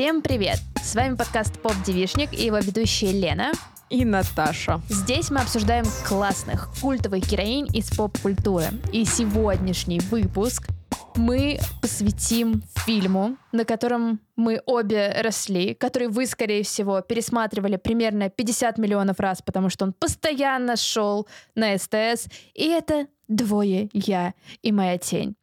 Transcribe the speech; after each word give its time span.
Всем 0.00 0.22
привет! 0.22 0.56
С 0.82 0.94
вами 0.94 1.14
подкаст 1.14 1.60
«Поп 1.60 1.74
Девишник» 1.84 2.32
и 2.32 2.46
его 2.46 2.56
ведущие 2.56 3.12
Лена 3.12 3.52
и 3.90 4.06
Наташа. 4.06 4.80
Здесь 4.88 5.30
мы 5.30 5.40
обсуждаем 5.40 5.84
классных, 6.08 6.70
культовых 6.80 7.28
героинь 7.30 7.68
из 7.76 7.94
поп-культуры. 7.94 8.64
И 8.94 9.04
сегодняшний 9.04 10.00
выпуск 10.00 10.68
мы 11.16 11.60
посвятим 11.82 12.62
фильму, 12.86 13.36
на 13.52 13.66
котором 13.66 14.20
мы 14.36 14.62
обе 14.64 15.14
росли, 15.20 15.74
который 15.74 16.08
вы, 16.08 16.24
скорее 16.24 16.62
всего, 16.62 17.02
пересматривали 17.02 17.76
примерно 17.76 18.30
50 18.30 18.78
миллионов 18.78 19.20
раз, 19.20 19.42
потому 19.42 19.68
что 19.68 19.84
он 19.84 19.92
постоянно 19.92 20.76
шел 20.76 21.28
на 21.54 21.76
СТС. 21.76 22.26
И 22.54 22.68
это 22.68 23.06
«Двое 23.28 23.90
я 23.92 24.32
и 24.62 24.72
моя 24.72 24.96
тень». 24.96 25.36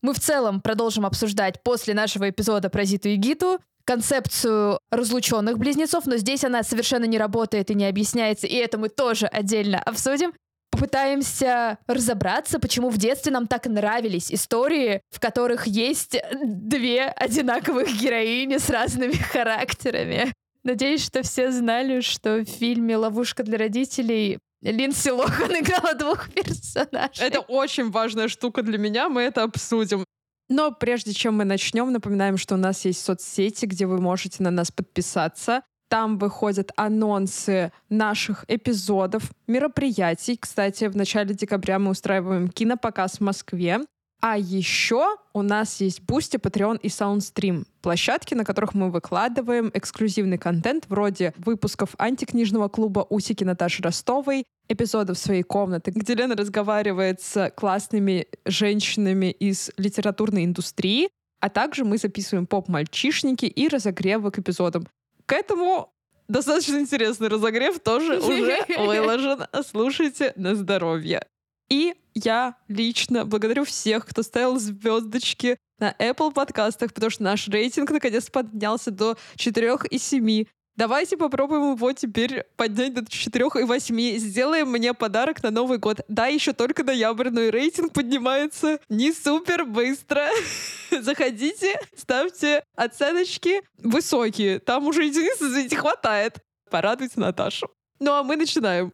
Мы 0.00 0.14
в 0.14 0.20
целом 0.20 0.60
продолжим 0.60 1.04
обсуждать 1.04 1.62
после 1.62 1.92
нашего 1.92 2.30
эпизода 2.30 2.70
про 2.70 2.84
Зиту 2.84 3.08
и 3.08 3.16
Гиту 3.16 3.58
концепцию 3.88 4.80
разлученных 4.90 5.56
близнецов, 5.56 6.04
но 6.04 6.18
здесь 6.18 6.44
она 6.44 6.62
совершенно 6.62 7.06
не 7.06 7.16
работает 7.16 7.70
и 7.70 7.74
не 7.74 7.86
объясняется, 7.86 8.46
и 8.46 8.54
это 8.54 8.76
мы 8.76 8.90
тоже 8.90 9.26
отдельно 9.26 9.78
обсудим. 9.78 10.34
Попытаемся 10.70 11.78
разобраться, 11.86 12.58
почему 12.58 12.90
в 12.90 12.98
детстве 12.98 13.32
нам 13.32 13.46
так 13.46 13.64
нравились 13.64 14.30
истории, 14.30 15.00
в 15.10 15.20
которых 15.20 15.66
есть 15.66 16.18
две 16.44 17.04
одинаковых 17.04 17.88
героини 17.98 18.58
с 18.58 18.68
разными 18.68 19.12
характерами. 19.32 20.34
Надеюсь, 20.64 21.02
что 21.02 21.22
все 21.22 21.50
знали, 21.50 22.02
что 22.02 22.40
в 22.40 22.44
фильме 22.44 22.98
«Ловушка 22.98 23.42
для 23.42 23.56
родителей» 23.56 24.38
Линдси 24.60 25.08
Лохан 25.08 25.50
играла 25.60 25.94
двух 25.94 26.30
персонажей. 26.30 27.26
Это 27.26 27.40
очень 27.40 27.90
важная 27.90 28.28
штука 28.28 28.62
для 28.62 28.76
меня, 28.76 29.08
мы 29.08 29.22
это 29.22 29.44
обсудим. 29.44 30.04
Но 30.48 30.72
прежде 30.72 31.12
чем 31.12 31.36
мы 31.36 31.44
начнем, 31.44 31.92
напоминаем, 31.92 32.36
что 32.36 32.54
у 32.54 32.58
нас 32.58 32.84
есть 32.84 33.04
соцсети, 33.04 33.66
где 33.66 33.86
вы 33.86 34.00
можете 34.00 34.42
на 34.42 34.50
нас 34.50 34.70
подписаться. 34.70 35.62
Там 35.88 36.18
выходят 36.18 36.70
анонсы 36.76 37.72
наших 37.88 38.44
эпизодов, 38.48 39.30
мероприятий. 39.46 40.36
Кстати, 40.36 40.84
в 40.86 40.96
начале 40.96 41.34
декабря 41.34 41.78
мы 41.78 41.90
устраиваем 41.90 42.48
кинопоказ 42.48 43.18
в 43.18 43.20
Москве. 43.20 43.80
А 44.20 44.36
еще 44.36 45.16
у 45.32 45.42
нас 45.42 45.80
есть 45.80 46.00
Boosty, 46.00 46.40
Patreon 46.40 46.80
и 46.82 46.88
Soundstream. 46.88 47.64
Площадки, 47.82 48.34
на 48.34 48.44
которых 48.44 48.74
мы 48.74 48.90
выкладываем 48.90 49.70
эксклюзивный 49.72 50.38
контент 50.38 50.86
вроде 50.88 51.34
выпусков 51.36 51.90
антикнижного 51.98 52.68
клуба 52.68 53.06
«Усики» 53.08 53.44
Наташи 53.44 53.82
Ростовой, 53.82 54.44
эпизодов 54.68 55.18
своей 55.18 55.44
комнаты, 55.44 55.92
где 55.92 56.14
Лена 56.14 56.34
разговаривает 56.36 57.22
с 57.22 57.50
классными 57.56 58.26
женщинами 58.44 59.30
из 59.30 59.70
литературной 59.76 60.44
индустрии, 60.44 61.08
а 61.40 61.48
также 61.48 61.84
мы 61.84 61.96
записываем 61.96 62.46
поп-мальчишники 62.46 63.46
и 63.46 63.68
разогревы 63.68 64.30
к 64.30 64.40
эпизодам. 64.40 64.86
К 65.26 65.34
этому 65.34 65.92
достаточно 66.26 66.78
интересный 66.78 67.28
разогрев 67.28 67.78
тоже 67.80 68.18
уже 68.18 68.64
выложен. 68.78 69.44
Слушайте 69.64 70.32
на 70.36 70.54
здоровье. 70.54 71.24
И 71.70 71.94
я 72.24 72.56
лично 72.68 73.24
благодарю 73.24 73.64
всех, 73.64 74.06
кто 74.06 74.22
ставил 74.22 74.58
звездочки 74.58 75.58
на 75.78 75.94
Apple 75.98 76.32
подкастах, 76.32 76.92
потому 76.92 77.10
что 77.10 77.22
наш 77.22 77.48
рейтинг 77.48 77.90
наконец 77.90 78.28
поднялся 78.30 78.90
до 78.90 79.16
4 79.36 79.78
и 79.90 79.98
7. 79.98 80.44
Давайте 80.76 81.16
попробуем 81.16 81.74
его 81.74 81.92
теперь 81.92 82.44
поднять 82.56 82.94
до 82.94 83.04
4 83.04 83.46
и 83.60 83.64
8. 83.64 84.18
Сделаем 84.18 84.70
мне 84.70 84.94
подарок 84.94 85.42
на 85.42 85.50
Новый 85.50 85.78
год. 85.78 86.02
Да, 86.06 86.28
еще 86.28 86.52
только 86.52 86.84
ноябрь, 86.84 87.30
но 87.30 87.40
и 87.40 87.50
рейтинг 87.50 87.92
поднимается 87.92 88.78
не 88.88 89.12
супер 89.12 89.64
быстро. 89.64 90.28
Заходите, 91.00 91.80
ставьте 91.96 92.62
оценочки 92.76 93.62
высокие. 93.78 94.60
Там 94.60 94.86
уже 94.86 95.04
единиц, 95.04 95.42
извините, 95.42 95.76
хватает. 95.76 96.38
Порадуйте 96.70 97.18
Наташу. 97.18 97.68
Ну 97.98 98.12
а 98.12 98.22
мы 98.22 98.36
начинаем. 98.36 98.92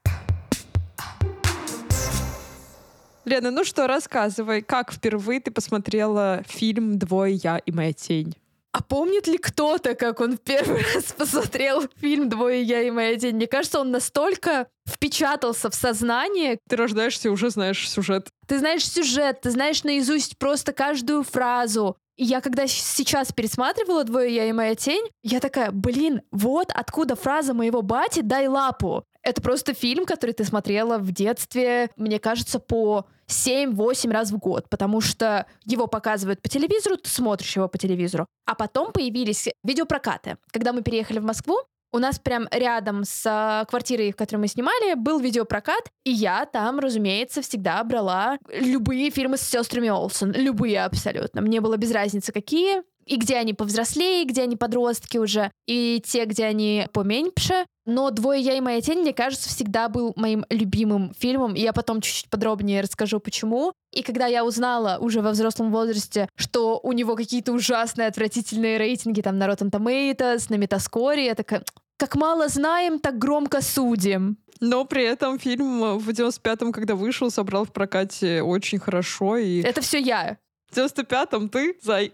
Лена, 3.25 3.51
ну 3.51 3.65
что, 3.65 3.87
рассказывай, 3.87 4.61
как 4.61 4.93
впервые 4.93 5.41
ты 5.41 5.51
посмотрела 5.51 6.43
фильм 6.47 6.99
«Двое 6.99 7.35
я 7.35 7.59
и 7.59 7.73
моя 7.73 7.93
тень»? 7.93 8.35
А 8.73 8.83
помнит 8.83 9.29
ли 9.29 9.39
кто-то, 9.39 9.95
как 9.95 10.21
он 10.21 10.37
в 10.37 10.41
первый 10.41 10.85
раз 10.95 11.05
посмотрел 11.12 11.85
фильм 12.01 12.29
«Двое 12.29 12.62
я 12.62 12.83
и 12.83 12.91
моя 12.91 13.17
тень»? 13.17 13.37
Мне 13.37 13.47
кажется, 13.47 13.81
он 13.81 13.93
настолько 13.93 14.67
впечатался 14.87 15.71
в 15.71 15.75
сознание. 15.75 16.59
Ты 16.69 16.77
рождаешься 16.77 17.29
и 17.29 17.31
уже 17.31 17.51
знаешь 17.51 17.89
сюжет. 17.89 18.29
Ты 18.47 18.59
знаешь 18.59 18.87
сюжет, 18.87 19.41
ты 19.41 19.51
знаешь 19.51 19.85
наизусть 19.85 20.37
просто 20.39 20.73
каждую 20.73 21.23
фразу. 21.23 21.97
И 22.17 22.25
я 22.25 22.41
когда 22.41 22.67
сейчас 22.67 23.33
пересматривала 23.33 24.05
«Двое 24.05 24.35
я 24.35 24.45
и 24.49 24.53
моя 24.53 24.75
тень», 24.75 25.09
я 25.23 25.41
такая, 25.41 25.71
блин, 25.71 26.23
вот 26.31 26.71
откуда 26.75 27.17
фраза 27.17 27.55
моего 27.55 27.81
бати 27.81 28.21
«дай 28.21 28.49
лапу». 28.49 29.05
Это 29.23 29.41
просто 29.41 29.73
фильм, 29.73 30.05
который 30.05 30.33
ты 30.33 30.45
смотрела 30.45 30.99
в 30.99 31.11
детстве, 31.11 31.91
мне 31.97 32.19
кажется, 32.19 32.59
по 32.59 33.06
7-8 33.29 34.11
раз 34.11 34.31
в 34.31 34.39
год, 34.39 34.69
потому 34.69 35.01
что 35.01 35.47
его 35.65 35.87
показывают 35.87 36.43
по 36.43 36.49
телевизору, 36.49 36.97
ты 36.97 37.09
смотришь 37.09 37.57
его 37.57 37.69
по 37.69 37.79
телевизору. 37.79 38.27
А 38.47 38.55
потом 38.55 38.93
появились 38.93 39.49
видеопрокаты. 39.62 40.37
Когда 40.51 40.73
мы 40.73 40.83
переехали 40.83 41.19
в 41.19 41.25
Москву, 41.25 41.59
у 41.95 41.99
нас 41.99 42.19
прям 42.19 42.49
рядом 42.51 43.05
с 43.05 43.25
а, 43.25 43.65
квартирой, 43.67 44.11
в 44.11 44.17
которой 44.17 44.39
мы 44.41 44.49
снимали, 44.49 44.95
был 44.95 45.21
видеопрокат, 45.21 45.93
и 46.03 46.11
я 46.11 46.45
там, 46.45 46.81
разумеется, 46.81 47.41
всегда 47.41 47.85
брала 47.85 48.37
любые 48.53 49.11
фильмы 49.11 49.37
с 49.37 49.43
сестрами 49.43 49.89
Олсен, 49.89 50.33
любые 50.33 50.85
абсолютно. 50.85 51.41
Мне 51.41 51.61
было 51.61 51.77
без 51.77 51.93
разницы 51.93 52.33
какие, 52.33 52.83
и 53.06 53.16
где 53.16 53.37
они 53.37 53.54
повзрослее, 53.54 54.25
где 54.25 54.42
они 54.42 54.56
подростки 54.56 55.19
уже, 55.19 55.50
и 55.66 56.03
те, 56.04 56.25
где 56.25 56.44
они 56.44 56.87
поменьше. 56.92 57.66
Но 57.87 58.10
«Двое 58.10 58.41
я 58.41 58.56
и 58.56 58.60
моя 58.60 58.81
тень», 58.81 59.00
мне 59.00 59.12
кажется, 59.12 59.50
всегда 59.50 59.88
был 59.88 60.15
моим 60.16 60.47
любимым 60.48 61.12
фильмом, 61.19 61.54
и 61.54 61.60
я 61.60 61.75
потом 61.75 62.00
чуть-чуть 62.00 62.31
подробнее 62.31 62.81
расскажу, 62.81 63.20
почему. 63.20 63.75
И 63.93 64.03
когда 64.03 64.26
я 64.26 64.44
узнала 64.44 64.98
уже 65.00 65.20
во 65.20 65.31
взрослом 65.31 65.70
возрасте, 65.70 66.28
что 66.34 66.81
у 66.82 66.93
него 66.93 67.14
какие-то 67.14 67.53
ужасные, 67.53 68.09
отвратительные 68.09 68.78
рейтинги 68.78 69.20
там 69.20 69.38
на 69.38 69.47
Rotten 69.47 69.70
Tomatoes, 69.70 70.47
на 70.48 70.54
Метаскоре, 70.54 71.26
я 71.26 71.34
такая, 71.34 71.62
как 71.98 72.16
мало 72.16 72.48
знаем, 72.48 72.98
так 72.98 73.19
громко 73.19 73.60
судим. 73.60 74.38
Но 74.60 74.84
при 74.84 75.04
этом 75.04 75.38
фильм 75.38 75.98
в 75.98 76.09
95-м, 76.09 76.72
когда 76.72 76.94
вышел, 76.94 77.31
собрал 77.31 77.64
в 77.64 77.72
прокате 77.72 78.43
очень 78.43 78.78
хорошо. 78.78 79.37
И... 79.37 79.60
Это 79.60 79.81
все 79.82 79.98
я. 79.98 80.38
В 80.75 80.77
95-м 80.77 81.49
ты, 81.49 81.79
зай. 81.83 82.12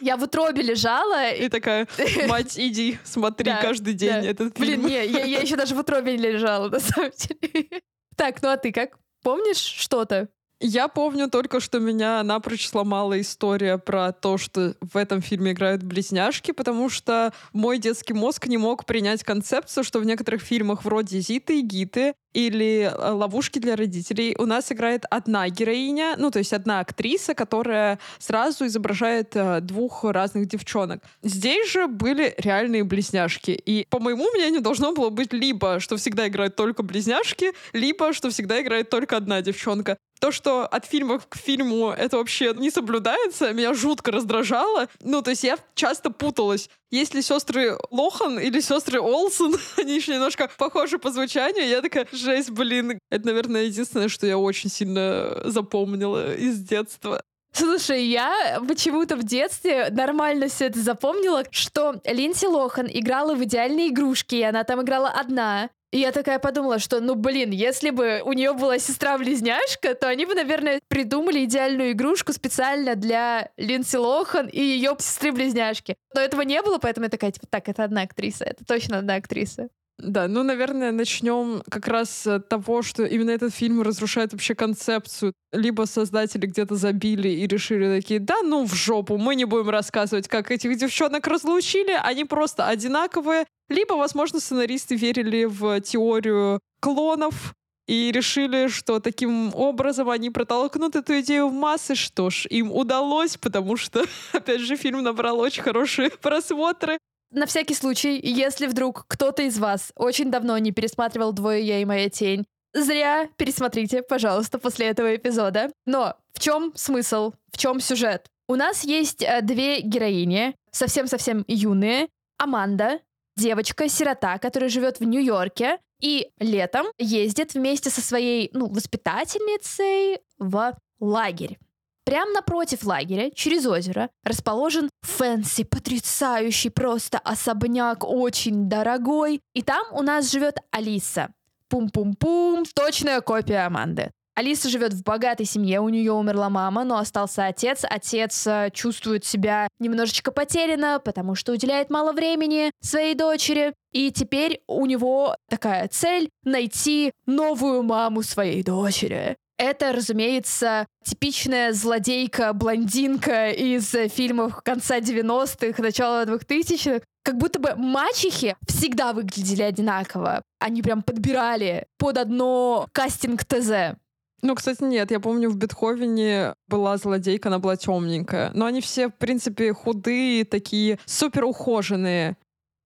Я 0.00 0.16
в 0.16 0.22
утробе 0.22 0.62
лежала. 0.62 1.30
И 1.30 1.48
такая, 1.48 1.88
мать, 2.28 2.58
иди, 2.58 2.98
смотри 3.04 3.46
да, 3.46 3.62
каждый 3.62 3.94
день 3.94 4.10
да. 4.10 4.22
этот 4.22 4.58
фильм. 4.58 4.82
Блин, 4.82 4.86
не, 4.86 5.06
я, 5.06 5.24
я 5.24 5.40
еще 5.40 5.56
даже 5.56 5.74
в 5.74 5.78
утробе 5.78 6.16
не 6.16 6.22
лежала, 6.22 6.68
на 6.68 6.80
самом 6.80 7.10
деле. 7.16 7.82
Так, 8.16 8.42
ну 8.42 8.50
а 8.50 8.56
ты 8.56 8.72
как? 8.72 8.98
Помнишь 9.22 9.56
что-то? 9.56 10.28
Я 10.64 10.86
помню 10.86 11.28
только, 11.28 11.58
что 11.58 11.80
меня 11.80 12.22
напрочь 12.22 12.68
сломала 12.68 13.20
история 13.20 13.78
про 13.78 14.12
то, 14.12 14.38
что 14.38 14.76
в 14.80 14.96
этом 14.96 15.20
фильме 15.20 15.50
играют 15.50 15.82
близняшки, 15.82 16.52
потому 16.52 16.88
что 16.88 17.32
мой 17.52 17.78
детский 17.78 18.12
мозг 18.12 18.46
не 18.46 18.58
мог 18.58 18.86
принять 18.86 19.24
концепцию, 19.24 19.82
что 19.82 19.98
в 19.98 20.04
некоторых 20.04 20.40
фильмах 20.40 20.84
вроде 20.84 21.18
«Зиты» 21.18 21.58
и 21.58 21.62
«Гиты» 21.62 22.14
или 22.32 22.88
э, 22.88 23.10
«Ловушки 23.10 23.58
для 23.58 23.74
родителей» 23.74 24.36
у 24.38 24.46
нас 24.46 24.70
играет 24.70 25.04
одна 25.10 25.48
героиня, 25.48 26.14
ну, 26.16 26.30
то 26.30 26.38
есть 26.38 26.52
одна 26.52 26.78
актриса, 26.78 27.34
которая 27.34 27.98
сразу 28.20 28.64
изображает 28.66 29.34
э, 29.34 29.60
двух 29.62 30.04
разных 30.04 30.46
девчонок. 30.46 31.02
Здесь 31.24 31.72
же 31.72 31.88
были 31.88 32.36
реальные 32.38 32.84
близняшки. 32.84 33.50
И, 33.50 33.84
по 33.90 33.98
моему 33.98 34.30
мнению, 34.30 34.60
должно 34.60 34.92
было 34.92 35.10
быть 35.10 35.32
либо, 35.32 35.80
что 35.80 35.96
всегда 35.96 36.28
играют 36.28 36.54
только 36.54 36.84
близняшки, 36.84 37.50
либо, 37.72 38.12
что 38.12 38.30
всегда 38.30 38.62
играет 38.62 38.90
только 38.90 39.16
одна 39.16 39.42
девчонка. 39.42 39.98
То, 40.22 40.30
что 40.30 40.66
от 40.66 40.86
фильма 40.86 41.18
к 41.18 41.36
фильму 41.36 41.90
это 41.90 42.16
вообще 42.16 42.54
не 42.56 42.70
соблюдается, 42.70 43.52
меня 43.52 43.74
жутко 43.74 44.12
раздражало. 44.12 44.88
Ну, 45.00 45.20
то 45.20 45.30
есть 45.30 45.42
я 45.42 45.58
часто 45.74 46.10
путалась. 46.10 46.70
Есть 46.92 47.12
ли 47.12 47.22
сестры 47.22 47.76
Лохан 47.90 48.38
или 48.38 48.60
сестры 48.60 49.00
Олсен? 49.00 49.56
Они 49.78 49.96
еще 49.96 50.14
немножко 50.14 50.48
похожи 50.58 51.00
по 51.00 51.10
звучанию. 51.10 51.66
Я 51.66 51.82
такая, 51.82 52.06
жесть, 52.12 52.50
блин. 52.50 53.00
Это, 53.10 53.26
наверное, 53.26 53.64
единственное, 53.64 54.06
что 54.06 54.24
я 54.28 54.38
очень 54.38 54.70
сильно 54.70 55.42
запомнила 55.44 56.36
из 56.36 56.60
детства. 56.60 57.20
Слушай, 57.52 58.04
я 58.04 58.62
почему-то 58.68 59.16
в 59.16 59.24
детстве 59.24 59.88
нормально 59.90 60.46
все 60.46 60.66
это 60.66 60.78
запомнила, 60.78 61.42
что 61.50 62.00
Линдси 62.04 62.46
Лохан 62.46 62.86
играла 62.88 63.34
в 63.34 63.42
идеальные 63.42 63.88
игрушки, 63.88 64.36
и 64.36 64.42
она 64.42 64.62
там 64.62 64.82
играла 64.82 65.08
одна. 65.10 65.68
И 65.92 65.98
я 65.98 66.10
такая 66.10 66.38
подумала, 66.38 66.78
что, 66.78 67.00
ну, 67.00 67.14
блин, 67.14 67.50
если 67.50 67.90
бы 67.90 68.22
у 68.24 68.32
нее 68.32 68.54
была 68.54 68.78
сестра-близняшка, 68.78 69.94
то 69.94 70.08
они 70.08 70.24
бы, 70.24 70.34
наверное, 70.34 70.80
придумали 70.88 71.44
идеальную 71.44 71.92
игрушку 71.92 72.32
специально 72.32 72.96
для 72.96 73.50
Линдси 73.58 73.96
Лохан 73.96 74.46
и 74.46 74.58
ее 74.58 74.96
сестры-близняшки. 74.98 75.96
Но 76.14 76.22
этого 76.22 76.40
не 76.40 76.62
было, 76.62 76.78
поэтому 76.78 77.04
я 77.04 77.10
такая, 77.10 77.30
типа, 77.30 77.46
так, 77.46 77.68
это 77.68 77.84
одна 77.84 78.02
актриса, 78.02 78.44
это 78.44 78.64
точно 78.64 78.98
одна 78.98 79.16
актриса. 79.16 79.68
Да, 79.98 80.26
ну, 80.26 80.42
наверное, 80.42 80.90
начнем 80.90 81.62
как 81.70 81.86
раз 81.86 82.10
с 82.10 82.40
того, 82.40 82.82
что 82.82 83.04
именно 83.04 83.30
этот 83.30 83.54
фильм 83.54 83.82
разрушает 83.82 84.32
вообще 84.32 84.54
концепцию. 84.54 85.32
Либо 85.52 85.84
создатели 85.84 86.46
где-то 86.46 86.74
забили 86.74 87.28
и 87.28 87.46
решили 87.46 88.00
такие, 88.00 88.18
да 88.18 88.42
ну 88.42 88.64
в 88.64 88.74
жопу, 88.74 89.16
мы 89.16 89.34
не 89.34 89.44
будем 89.44 89.68
рассказывать, 89.68 90.28
как 90.28 90.50
этих 90.50 90.76
девчонок 90.76 91.26
разлучили, 91.26 91.92
они 92.02 92.24
просто 92.24 92.66
одинаковые. 92.66 93.44
Либо, 93.68 93.92
возможно, 93.94 94.40
сценаристы 94.40 94.96
верили 94.96 95.44
в 95.44 95.80
теорию 95.80 96.58
клонов, 96.80 97.54
и 97.88 98.12
решили, 98.12 98.68
что 98.68 99.00
таким 99.00 99.54
образом 99.54 100.08
они 100.08 100.30
протолкнут 100.30 100.96
эту 100.96 101.20
идею 101.20 101.48
в 101.48 101.52
массы. 101.52 101.94
Что 101.94 102.30
ж, 102.30 102.46
им 102.48 102.72
удалось, 102.72 103.36
потому 103.36 103.76
что, 103.76 104.04
опять 104.32 104.60
же, 104.60 104.76
фильм 104.76 105.02
набрал 105.02 105.38
очень 105.38 105.62
хорошие 105.62 106.10
просмотры. 106.10 106.98
На 107.32 107.46
всякий 107.46 107.74
случай, 107.74 108.20
если 108.22 108.66
вдруг 108.66 109.06
кто-то 109.08 109.42
из 109.42 109.58
вас 109.58 109.92
очень 109.96 110.30
давно 110.30 110.58
не 110.58 110.70
пересматривал 110.70 111.32
«Двое 111.32 111.66
я 111.66 111.80
и 111.80 111.84
моя 111.86 112.10
тень», 112.10 112.44
зря 112.74 113.26
пересмотрите, 113.38 114.02
пожалуйста, 114.02 114.58
после 114.58 114.88
этого 114.88 115.16
эпизода. 115.16 115.70
Но 115.86 116.14
в 116.34 116.40
чем 116.40 116.72
смысл? 116.76 117.32
В 117.50 117.56
чем 117.56 117.80
сюжет? 117.80 118.26
У 118.48 118.54
нас 118.54 118.84
есть 118.84 119.22
э, 119.22 119.40
две 119.40 119.80
героини, 119.80 120.54
совсем-совсем 120.72 121.44
юные. 121.48 122.08
Аманда, 122.36 123.00
девочка-сирота, 123.36 124.38
которая 124.38 124.68
живет 124.68 125.00
в 125.00 125.04
Нью-Йорке, 125.04 125.78
и 126.02 126.30
летом 126.38 126.86
ездит 126.98 127.54
вместе 127.54 127.88
со 127.88 128.02
своей 128.02 128.50
ну, 128.52 128.66
воспитательницей 128.68 130.20
в 130.38 130.76
лагерь. 131.00 131.58
Прямо 132.04 132.32
напротив 132.32 132.84
лагеря, 132.84 133.30
через 133.30 133.66
озеро, 133.66 134.08
расположен 134.24 134.90
fancy, 135.02 135.64
потрясающий 135.64 136.70
просто 136.70 137.18
особняк, 137.18 138.04
очень 138.04 138.68
дорогой. 138.68 139.40
И 139.54 139.62
там 139.62 139.86
у 139.92 140.02
нас 140.02 140.30
живет 140.30 140.58
Алиса. 140.72 141.32
Пум-пум-пум, 141.68 142.64
точная 142.74 143.20
копия 143.20 143.66
Аманды. 143.66 144.10
Алиса 144.34 144.70
живет 144.70 144.94
в 144.94 145.02
богатой 145.02 145.44
семье, 145.44 145.80
у 145.80 145.90
нее 145.90 146.12
умерла 146.12 146.48
мама, 146.48 146.84
но 146.84 146.96
остался 146.96 147.46
отец. 147.46 147.84
Отец 147.88 148.46
э, 148.46 148.70
чувствует 148.72 149.26
себя 149.26 149.68
немножечко 149.78 150.32
потеряно, 150.32 151.00
потому 151.04 151.34
что 151.34 151.52
уделяет 151.52 151.90
мало 151.90 152.12
времени 152.12 152.70
своей 152.80 153.14
дочери. 153.14 153.74
И 153.92 154.10
теперь 154.10 154.62
у 154.66 154.86
него 154.86 155.36
такая 155.50 155.86
цель— 155.88 156.30
найти 156.44 157.12
новую 157.26 157.82
маму 157.82 158.22
своей 158.22 158.62
дочери. 158.62 159.36
Это, 159.62 159.92
разумеется, 159.92 160.88
типичная 161.04 161.72
злодейка-блондинка 161.72 163.50
из 163.50 163.94
фильмов 164.12 164.60
конца 164.64 164.98
90-х, 164.98 165.80
начала 165.80 166.24
2000-х. 166.24 167.04
Как 167.22 167.38
будто 167.38 167.60
бы 167.60 167.76
мачехи 167.76 168.56
всегда 168.66 169.12
выглядели 169.12 169.62
одинаково. 169.62 170.42
Они 170.58 170.82
прям 170.82 171.04
подбирали 171.04 171.86
под 171.96 172.18
одно 172.18 172.88
кастинг 172.90 173.44
ТЗ. 173.44 173.94
Ну, 174.42 174.56
кстати, 174.56 174.82
нет. 174.82 175.12
Я 175.12 175.20
помню, 175.20 175.48
в 175.48 175.56
Бетховене 175.56 176.54
была 176.66 176.96
злодейка, 176.96 177.48
она 177.48 177.60
была 177.60 177.76
темненькая. 177.76 178.50
Но 178.54 178.66
они 178.66 178.80
все, 178.80 179.10
в 179.10 179.14
принципе, 179.14 179.72
худые, 179.72 180.44
такие 180.44 180.98
супер 181.06 181.44
ухоженные. 181.44 182.36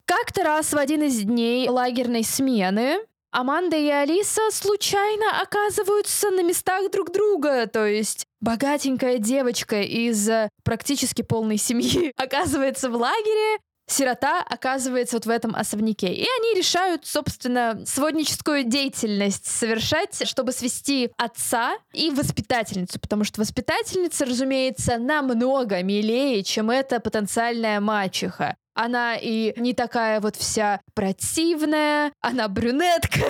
Как-то 0.05 0.45
раз 0.45 0.75
в 0.75 0.77
один 0.77 1.05
из 1.05 1.23
дней 1.23 1.71
лагерной 1.71 2.23
смены 2.23 2.99
Аманда 3.37 3.77
и 3.77 3.91
Алиса 3.91 4.41
случайно 4.51 5.43
оказываются 5.43 6.31
на 6.31 6.43
местах 6.43 6.91
друг 6.91 7.13
друга. 7.13 7.67
То 7.67 7.85
есть 7.85 8.25
богатенькая 8.41 9.19
девочка 9.19 9.83
из 9.83 10.27
практически 10.65 11.21
полной 11.21 11.59
семьи 11.59 12.15
оказывается 12.17 12.89
в 12.89 12.95
лагере, 12.95 13.59
сирота 13.87 14.41
оказывается 14.41 15.17
вот 15.17 15.27
в 15.27 15.29
этом 15.29 15.55
особняке. 15.55 16.15
И 16.15 16.27
они 16.39 16.59
решают, 16.59 17.05
собственно, 17.05 17.85
сводническую 17.85 18.65
деятельность 18.65 19.45
совершать, 19.45 20.27
чтобы 20.27 20.53
свести 20.53 21.11
отца 21.19 21.77
и 21.93 22.09
воспитательницу, 22.09 22.99
потому 22.99 23.25
что 23.25 23.43
воспитательница, 23.43 24.25
разумеется, 24.25 24.97
намного 24.97 25.83
милее, 25.83 26.43
чем 26.43 26.71
эта 26.71 27.01
потенциальная 27.01 27.81
мачеха. 27.81 28.57
Она 28.77 29.17
и 29.17 29.59
не 29.59 29.73
такая 29.73 30.21
вот 30.21 30.37
вся 30.37 30.83
противная, 30.95 32.13
она 32.21 32.47
брюнетка. 32.47 33.21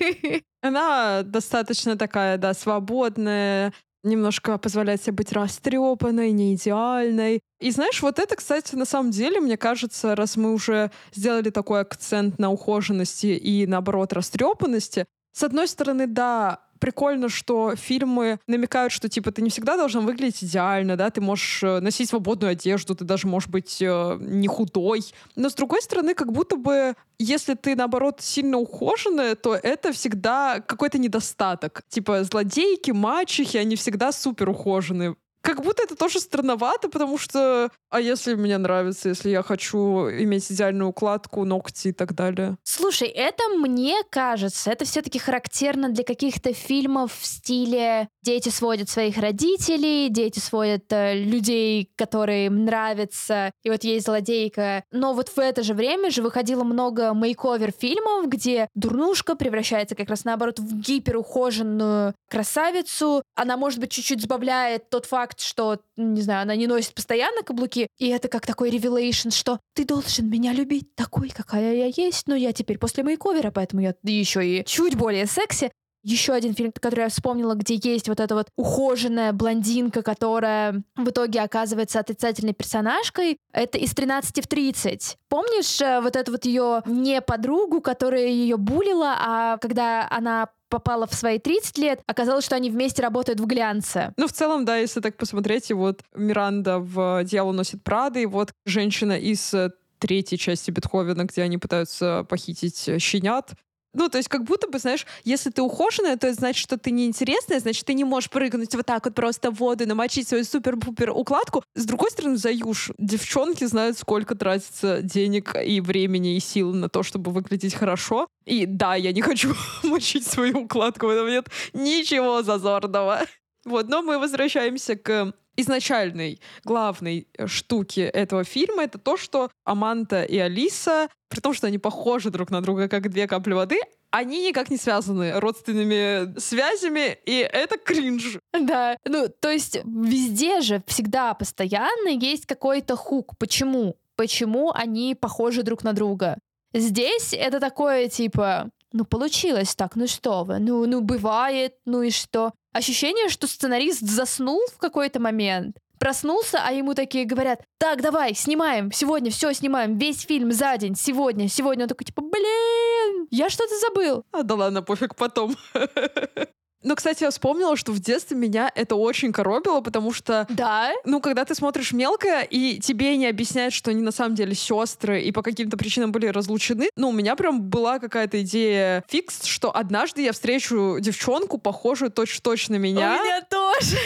Она 0.62 1.22
достаточно 1.22 1.98
такая, 1.98 2.38
да, 2.38 2.54
свободная, 2.54 3.74
немножко 4.02 4.56
позволяет 4.56 5.02
себе 5.02 5.12
быть 5.12 5.32
растрепанной, 5.32 6.32
не 6.32 6.54
идеальной. 6.54 7.40
И 7.60 7.70
знаешь, 7.70 8.00
вот 8.00 8.18
это, 8.18 8.34
кстати, 8.34 8.74
на 8.74 8.86
самом 8.86 9.10
деле, 9.10 9.40
мне 9.40 9.58
кажется, 9.58 10.16
раз 10.16 10.38
мы 10.38 10.54
уже 10.54 10.90
сделали 11.12 11.50
такой 11.50 11.82
акцент 11.82 12.38
на 12.38 12.50
ухоженности 12.50 13.26
и, 13.26 13.66
наоборот, 13.66 14.14
растрепанности, 14.14 15.04
с 15.32 15.42
одной 15.42 15.68
стороны, 15.68 16.06
да, 16.06 16.63
прикольно, 16.84 17.30
что 17.30 17.76
фильмы 17.76 18.38
намекают, 18.46 18.92
что 18.92 19.08
типа 19.08 19.32
ты 19.32 19.40
не 19.40 19.48
всегда 19.48 19.78
должен 19.78 20.04
выглядеть 20.04 20.44
идеально, 20.44 20.98
да, 20.98 21.08
ты 21.08 21.22
можешь 21.22 21.62
э, 21.62 21.80
носить 21.80 22.10
свободную 22.10 22.50
одежду, 22.50 22.94
ты 22.94 23.06
даже 23.06 23.26
можешь 23.26 23.48
быть 23.48 23.80
э, 23.80 24.18
не 24.20 24.48
худой. 24.48 25.00
Но 25.34 25.48
с 25.48 25.54
другой 25.54 25.80
стороны, 25.80 26.12
как 26.12 26.30
будто 26.30 26.56
бы 26.56 26.94
если 27.18 27.54
ты, 27.54 27.74
наоборот, 27.74 28.20
сильно 28.20 28.58
ухоженная, 28.58 29.34
то 29.34 29.54
это 29.54 29.94
всегда 29.94 30.60
какой-то 30.60 30.98
недостаток. 30.98 31.80
Типа 31.88 32.22
злодейки, 32.22 32.90
мачехи, 32.90 33.56
они 33.56 33.76
всегда 33.76 34.12
супер 34.12 34.50
ухоженные. 34.50 35.16
Как 35.40 35.62
будто 35.62 35.82
это 35.82 35.96
тоже 35.96 36.20
странновато, 36.20 36.90
потому 36.90 37.16
что 37.16 37.70
а 37.94 38.00
если 38.00 38.34
мне 38.34 38.58
нравится, 38.58 39.10
если 39.10 39.30
я 39.30 39.44
хочу 39.44 40.08
иметь 40.08 40.50
идеальную 40.50 40.88
укладку, 40.88 41.44
ногти 41.44 41.88
и 41.88 41.92
так 41.92 42.16
далее? 42.16 42.56
Слушай, 42.64 43.06
это 43.06 43.44
мне 43.56 44.02
кажется, 44.10 44.72
это 44.72 44.84
все-таки 44.84 45.20
характерно 45.20 45.90
для 45.90 46.02
каких-то 46.02 46.52
фильмов 46.52 47.12
в 47.16 47.24
стиле 47.24 48.08
дети 48.24 48.48
сводят 48.48 48.88
своих 48.88 49.16
родителей, 49.18 50.08
дети 50.08 50.40
сводят 50.40 50.84
э, 50.90 51.14
людей, 51.14 51.88
которые 51.94 52.46
им 52.46 52.64
нравятся, 52.64 53.52
и 53.62 53.70
вот 53.70 53.84
есть 53.84 54.06
злодейка. 54.06 54.82
Но 54.90 55.12
вот 55.12 55.28
в 55.28 55.38
это 55.38 55.62
же 55.62 55.74
время 55.74 56.10
же 56.10 56.22
выходило 56.22 56.64
много 56.64 57.14
мейковер 57.14 57.70
фильмов, 57.70 58.28
где 58.28 58.68
дурнушка 58.74 59.36
превращается 59.36 59.94
как 59.94 60.08
раз 60.08 60.24
наоборот 60.24 60.58
в 60.58 60.80
гиперухоженную 60.80 62.14
красавицу. 62.28 63.22
Она, 63.36 63.56
может 63.56 63.78
быть, 63.78 63.92
чуть-чуть 63.92 64.22
сбавляет 64.22 64.90
тот 64.90 65.06
факт, 65.06 65.40
что, 65.40 65.78
не 65.96 66.22
знаю, 66.22 66.42
она 66.42 66.56
не 66.56 66.66
носит 66.66 66.94
постоянно 66.94 67.42
каблуки, 67.42 67.83
и 67.98 68.08
это 68.08 68.28
как 68.28 68.46
такой 68.46 68.70
ревелейшн, 68.70 69.30
что 69.30 69.60
ты 69.74 69.84
должен 69.84 70.28
меня 70.28 70.52
любить 70.52 70.94
такой, 70.94 71.30
какая 71.30 71.74
я 71.74 71.92
есть, 71.94 72.26
но 72.26 72.34
я 72.34 72.52
теперь 72.52 72.78
после 72.78 73.02
мейковера, 73.02 73.50
поэтому 73.50 73.82
я 73.82 73.94
еще 74.02 74.46
и 74.46 74.64
чуть 74.64 74.96
более 74.96 75.26
секси. 75.26 75.70
Еще 76.04 76.34
один 76.34 76.54
фильм, 76.54 76.70
который 76.70 77.00
я 77.00 77.08
вспомнила, 77.08 77.54
где 77.54 77.76
есть 77.82 78.10
вот 78.10 78.20
эта 78.20 78.34
вот 78.34 78.48
ухоженная 78.56 79.32
блондинка, 79.32 80.02
которая 80.02 80.82
в 80.96 81.08
итоге 81.08 81.40
оказывается 81.40 81.98
отрицательной 81.98 82.52
персонажкой, 82.52 83.38
это 83.54 83.78
из 83.78 83.94
13 83.94 84.44
в 84.44 84.46
30. 84.46 85.16
Помнишь 85.30 85.80
э, 85.80 86.02
вот 86.02 86.14
эту 86.16 86.32
вот 86.32 86.44
ее 86.44 86.82
не 86.84 87.22
подругу, 87.22 87.80
которая 87.80 88.26
ее 88.26 88.58
булила, 88.58 89.16
а 89.18 89.56
когда 89.56 90.06
она 90.10 90.50
попала 90.74 91.06
в 91.06 91.14
свои 91.14 91.38
30 91.38 91.78
лет, 91.78 92.00
оказалось, 92.06 92.44
что 92.44 92.56
они 92.56 92.68
вместе 92.68 93.00
работают 93.00 93.38
в 93.38 93.46
глянце. 93.46 94.12
Ну, 94.16 94.26
в 94.26 94.32
целом, 94.32 94.64
да, 94.64 94.76
если 94.76 95.00
так 95.00 95.16
посмотреть, 95.16 95.70
и 95.70 95.74
вот 95.74 96.00
Миранда 96.16 96.80
в 96.80 97.22
«Дьявол 97.22 97.52
носит 97.52 97.84
Прады», 97.84 98.22
и 98.22 98.26
вот 98.26 98.52
женщина 98.66 99.12
из 99.12 99.54
третьей 100.00 100.36
части 100.36 100.72
Бетховена, 100.72 101.24
где 101.24 101.42
они 101.42 101.58
пытаются 101.58 102.26
похитить 102.28 102.90
щенят, 103.00 103.52
ну, 103.94 104.08
то 104.08 104.18
есть 104.18 104.28
как 104.28 104.44
будто 104.44 104.68
бы, 104.68 104.78
знаешь, 104.78 105.06
если 105.24 105.50
ты 105.50 105.62
ухоженная, 105.62 106.16
то 106.16 106.32
значит, 106.34 106.60
что 106.60 106.76
ты 106.76 106.90
неинтересная, 106.90 107.60
значит, 107.60 107.86
ты 107.86 107.94
не 107.94 108.04
можешь 108.04 108.28
прыгнуть 108.28 108.74
вот 108.74 108.86
так 108.86 109.04
вот 109.04 109.14
просто 109.14 109.50
в 109.50 109.54
воду 109.54 109.86
намочить 109.86 110.28
свою 110.28 110.44
супер-пупер 110.44 111.10
укладку. 111.10 111.62
С 111.74 111.86
другой 111.86 112.10
стороны, 112.10 112.36
заюш. 112.36 112.90
Девчонки 112.98 113.64
знают, 113.64 113.98
сколько 113.98 114.34
тратится 114.34 115.00
денег 115.02 115.54
и 115.64 115.80
времени 115.80 116.36
и 116.36 116.40
сил 116.40 116.74
на 116.74 116.88
то, 116.88 117.02
чтобы 117.02 117.30
выглядеть 117.30 117.74
хорошо. 117.74 118.26
И 118.44 118.66
да, 118.66 118.96
я 118.96 119.12
не 119.12 119.22
хочу 119.22 119.54
мочить 119.84 120.26
свою 120.26 120.64
укладку, 120.64 121.06
в 121.06 121.10
этом 121.10 121.28
нет 121.28 121.48
ничего 121.72 122.42
зазорного. 122.42 123.22
Вот, 123.64 123.88
но 123.88 124.02
мы 124.02 124.18
возвращаемся 124.18 124.96
к 124.96 125.32
изначальной 125.56 126.40
главной 126.64 127.28
э, 127.36 127.46
штуки 127.46 128.00
этого 128.00 128.44
фильма 128.44 128.84
это 128.84 128.98
то, 128.98 129.16
что 129.16 129.50
Аманта 129.64 130.22
и 130.22 130.38
Алиса, 130.38 131.08
при 131.28 131.40
том, 131.40 131.54
что 131.54 131.66
они 131.66 131.78
похожи 131.78 132.30
друг 132.30 132.50
на 132.50 132.60
друга 132.60 132.88
как 132.88 133.10
две 133.10 133.26
капли 133.26 133.52
воды, 133.52 133.80
они 134.10 134.46
никак 134.46 134.70
не 134.70 134.76
связаны 134.76 135.40
родственными 135.40 136.38
связями, 136.38 137.18
и 137.26 137.38
это 137.38 137.76
кринж. 137.78 138.38
Да, 138.52 138.96
ну, 139.04 139.28
то 139.28 139.50
есть 139.50 139.80
везде 139.84 140.60
же 140.60 140.82
всегда 140.86 141.34
постоянно 141.34 142.08
есть 142.08 142.46
какой-то 142.46 142.94
хук. 142.94 143.36
Почему? 143.38 143.96
Почему 144.14 144.70
они 144.72 145.16
похожи 145.16 145.64
друг 145.64 145.82
на 145.82 145.92
друга? 145.92 146.38
Здесь 146.72 147.32
это 147.32 147.58
такое, 147.58 148.08
типа, 148.08 148.70
ну, 148.92 149.04
получилось 149.04 149.74
так, 149.74 149.96
ну 149.96 150.06
что 150.06 150.44
вы, 150.44 150.60
ну, 150.60 150.86
ну, 150.86 151.00
бывает, 151.00 151.74
ну 151.84 152.02
и 152.02 152.10
что? 152.10 152.52
Ощущение, 152.74 153.28
что 153.28 153.46
сценарист 153.46 154.00
заснул 154.00 154.60
в 154.74 154.78
какой-то 154.78 155.20
момент, 155.20 155.76
проснулся, 156.00 156.58
а 156.60 156.72
ему 156.72 156.94
такие 156.94 157.24
говорят, 157.24 157.62
так, 157.78 158.02
давай, 158.02 158.34
снимаем, 158.34 158.90
сегодня 158.90 159.30
все 159.30 159.52
снимаем, 159.52 159.96
весь 159.96 160.22
фильм 160.22 160.50
за 160.50 160.76
день, 160.76 160.96
сегодня, 160.96 161.48
сегодня. 161.48 161.84
Он 161.84 161.88
такой, 161.88 162.04
типа, 162.04 162.20
блин? 162.20 163.28
Я 163.30 163.48
что-то 163.48 163.78
забыл. 163.78 164.24
А, 164.32 164.42
да 164.42 164.56
ладно, 164.56 164.82
пофиг, 164.82 165.14
потом. 165.14 165.54
Но, 166.84 166.94
кстати, 166.96 167.24
я 167.24 167.30
вспомнила, 167.30 167.76
что 167.76 167.92
в 167.92 167.98
детстве 167.98 168.36
меня 168.36 168.70
это 168.74 168.94
очень 168.94 169.32
коробило, 169.32 169.80
потому 169.80 170.12
что, 170.12 170.46
Да? 170.50 170.92
ну, 171.04 171.20
когда 171.20 171.44
ты 171.46 171.54
смотришь 171.54 171.92
мелкое, 171.92 172.42
и 172.42 172.78
тебе 172.78 173.16
не 173.16 173.26
объясняют, 173.26 173.72
что 173.72 173.90
они 173.90 174.02
на 174.02 174.12
самом 174.12 174.34
деле 174.34 174.54
сестры 174.54 175.22
и 175.22 175.32
по 175.32 175.42
каким-то 175.42 175.76
причинам 175.78 176.12
были 176.12 176.26
разлучены, 176.26 176.88
ну, 176.96 177.08
у 177.08 177.12
меня 177.12 177.36
прям 177.36 177.62
была 177.62 177.98
какая-то 177.98 178.42
идея 178.42 179.02
фикс, 179.08 179.44
что 179.44 179.74
однажды 179.74 180.22
я 180.22 180.32
встречу 180.32 180.98
девчонку, 181.00 181.56
похожую 181.58 182.10
точно-точно 182.10 182.74
на 182.74 182.78
меня. 182.78 183.18
У 183.20 183.24
меня 183.24 183.40
тоже. 183.42 183.96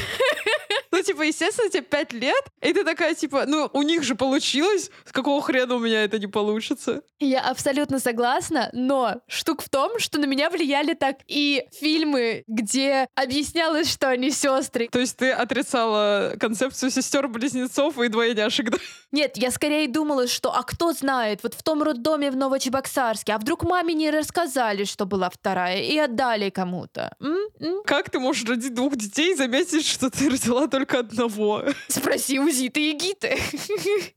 Ну, 0.98 1.02
типа, 1.02 1.22
естественно, 1.22 1.68
тебе 1.68 1.82
пять 1.82 2.12
лет, 2.12 2.44
и 2.62 2.72
ты 2.72 2.84
такая, 2.84 3.14
типа, 3.14 3.44
ну, 3.46 3.68
у 3.72 3.82
них 3.82 4.02
же 4.02 4.14
получилось, 4.14 4.90
с 5.04 5.12
какого 5.12 5.40
хрена 5.42 5.76
у 5.76 5.78
меня 5.78 6.02
это 6.04 6.18
не 6.18 6.26
получится? 6.26 7.02
Я 7.20 7.40
абсолютно 7.42 7.98
согласна, 7.98 8.70
но 8.72 9.20
штука 9.26 9.64
в 9.64 9.68
том, 9.68 9.98
что 9.98 10.18
на 10.18 10.24
меня 10.24 10.50
влияли 10.50 10.94
так 10.94 11.18
и 11.26 11.66
фильмы, 11.78 12.44
где 12.46 13.06
объяснялось, 13.14 13.90
что 13.90 14.08
они 14.08 14.30
сестры. 14.30 14.88
То 14.88 14.98
есть 14.98 15.16
ты 15.16 15.30
отрицала 15.30 16.34
концепцию 16.40 16.90
сестер-близнецов 16.90 17.98
и 17.98 18.08
двойняшек, 18.08 18.70
да? 18.70 18.78
Нет, 19.12 19.36
я 19.36 19.50
скорее 19.50 19.88
думала, 19.88 20.26
что 20.26 20.54
а 20.54 20.62
кто 20.62 20.92
знает, 20.92 21.42
вот 21.42 21.54
в 21.54 21.62
том 21.62 21.82
роддоме 21.82 22.30
в 22.30 22.36
Новочебоксарске, 22.36 23.34
а 23.34 23.38
вдруг 23.38 23.62
маме 23.62 23.94
не 23.94 24.10
рассказали, 24.10 24.84
что 24.84 25.06
была 25.06 25.30
вторая, 25.30 25.82
и 25.82 25.98
отдали 25.98 26.50
кому-то. 26.50 27.14
М? 27.20 27.36
М? 27.60 27.82
Как 27.84 28.10
ты 28.10 28.18
можешь 28.18 28.48
родить 28.48 28.74
двух 28.74 28.96
детей 28.96 29.32
и 29.32 29.36
заметить, 29.36 29.86
что 29.86 30.10
ты 30.10 30.30
родила 30.30 30.66
только 30.66 30.77
одного? 30.94 31.64
Спроси 31.88 32.38
у 32.38 32.48
Зиты 32.48 32.90
и 32.90 32.92
Гиты. 32.94 33.38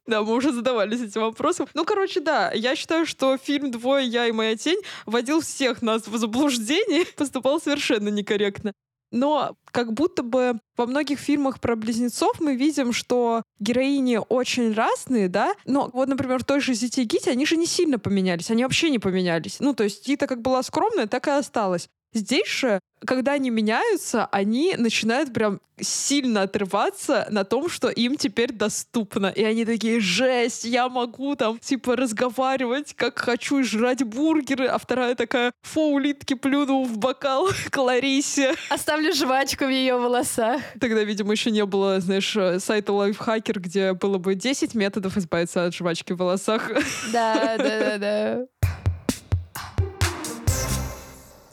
Да, 0.08 0.24
мы 0.24 0.34
уже 0.34 0.52
задавались 0.52 1.02
этим 1.02 1.22
вопросом. 1.22 1.68
Ну, 1.74 1.86
короче, 1.86 2.20
да, 2.20 2.52
я 2.52 2.76
считаю, 2.76 3.06
что 3.06 3.38
фильм 3.38 3.72
«Двое, 3.72 4.06
я 4.06 4.28
и 4.28 4.32
моя 4.32 4.56
тень» 4.58 4.80
вводил 5.06 5.42
всех 5.42 5.82
нас 5.82 6.08
в 6.08 6.18
заблуждение, 6.18 7.06
поступал 7.16 7.62
совершенно 7.62 8.10
некорректно. 8.10 8.74
Но 9.12 9.56
как 9.72 9.94
будто 9.94 10.24
бы 10.24 10.60
во 10.78 10.86
многих 10.86 11.20
фильмах 11.20 11.60
про 11.60 11.76
близнецов 11.76 12.40
мы 12.40 12.56
видим, 12.56 12.94
что 12.94 13.44
героини 13.60 14.20
очень 14.30 14.74
разные, 14.74 15.28
да, 15.28 15.54
но 15.66 15.90
вот, 15.94 16.08
например, 16.08 16.40
в 16.40 16.46
той 16.46 16.62
же 16.62 16.74
Зите 16.74 17.02
и 17.02 17.06
Гите 17.06 17.32
они 17.32 17.46
же 17.46 17.58
не 17.58 17.66
сильно 17.66 18.00
поменялись, 18.00 18.50
они 18.50 18.64
вообще 18.64 18.90
не 18.90 19.00
поменялись. 19.00 19.58
Ну, 19.60 19.74
то 19.74 19.84
есть 19.84 20.08
Гита 20.08 20.28
как 20.28 20.42
была 20.42 20.64
скромная, 20.64 21.08
так 21.08 21.28
и 21.28 21.32
осталась. 21.32 21.90
Здесь 22.14 22.48
же, 22.48 22.80
когда 23.06 23.34
они 23.34 23.50
меняются, 23.50 24.26
они 24.32 24.76
начинают 24.78 25.34
прям 25.34 25.62
сильно 25.80 26.44
отрываться 26.44 27.28
на 27.32 27.44
том, 27.44 27.70
что 27.70 27.90
им 27.90 28.18
теперь 28.18 28.52
доступно. 28.52 29.28
И 29.28 29.44
они 29.44 29.66
такие, 29.66 30.00
жесть, 30.00 30.66
я 30.66 30.90
могу 30.90 31.36
там, 31.36 31.58
типа, 31.58 31.96
разговаривать, 31.96 32.94
как 32.96 33.18
хочу, 33.18 33.60
и 33.60 33.64
жрать 33.64 34.04
бургеры. 34.04 34.68
А 34.68 34.78
вторая 34.78 35.16
такая, 35.16 35.54
фу, 35.62 35.94
улитки 35.94 36.34
плюнул 36.34 36.86
в 36.86 36.98
бокал 36.98 37.50
к 37.70 37.78
Ларисе. 37.78 38.56
Оставлю 38.70 39.14
жвачку 39.14 39.66
в 39.66 39.70
ее 39.70 39.96
волосах. 39.96 40.62
Тогда, 40.80 41.04
видимо, 41.04 41.32
еще 41.32 41.50
не 41.50 41.66
было, 41.66 42.00
знаешь, 42.00 42.36
э, 42.36 42.60
сайта 42.60 42.92
Lifehacker, 42.92 43.60
где 43.60 43.94
было 43.94 44.18
бы 44.18 44.36
10 44.36 44.76
методов 44.76 45.18
избавиться 45.18 45.66
от 45.66 45.74
жвачки 45.74 46.14
в 46.14 46.18
волосах. 46.18 46.70
Да, 47.12 47.56
да, 47.58 47.80
да, 47.80 47.98
да. 47.98 48.46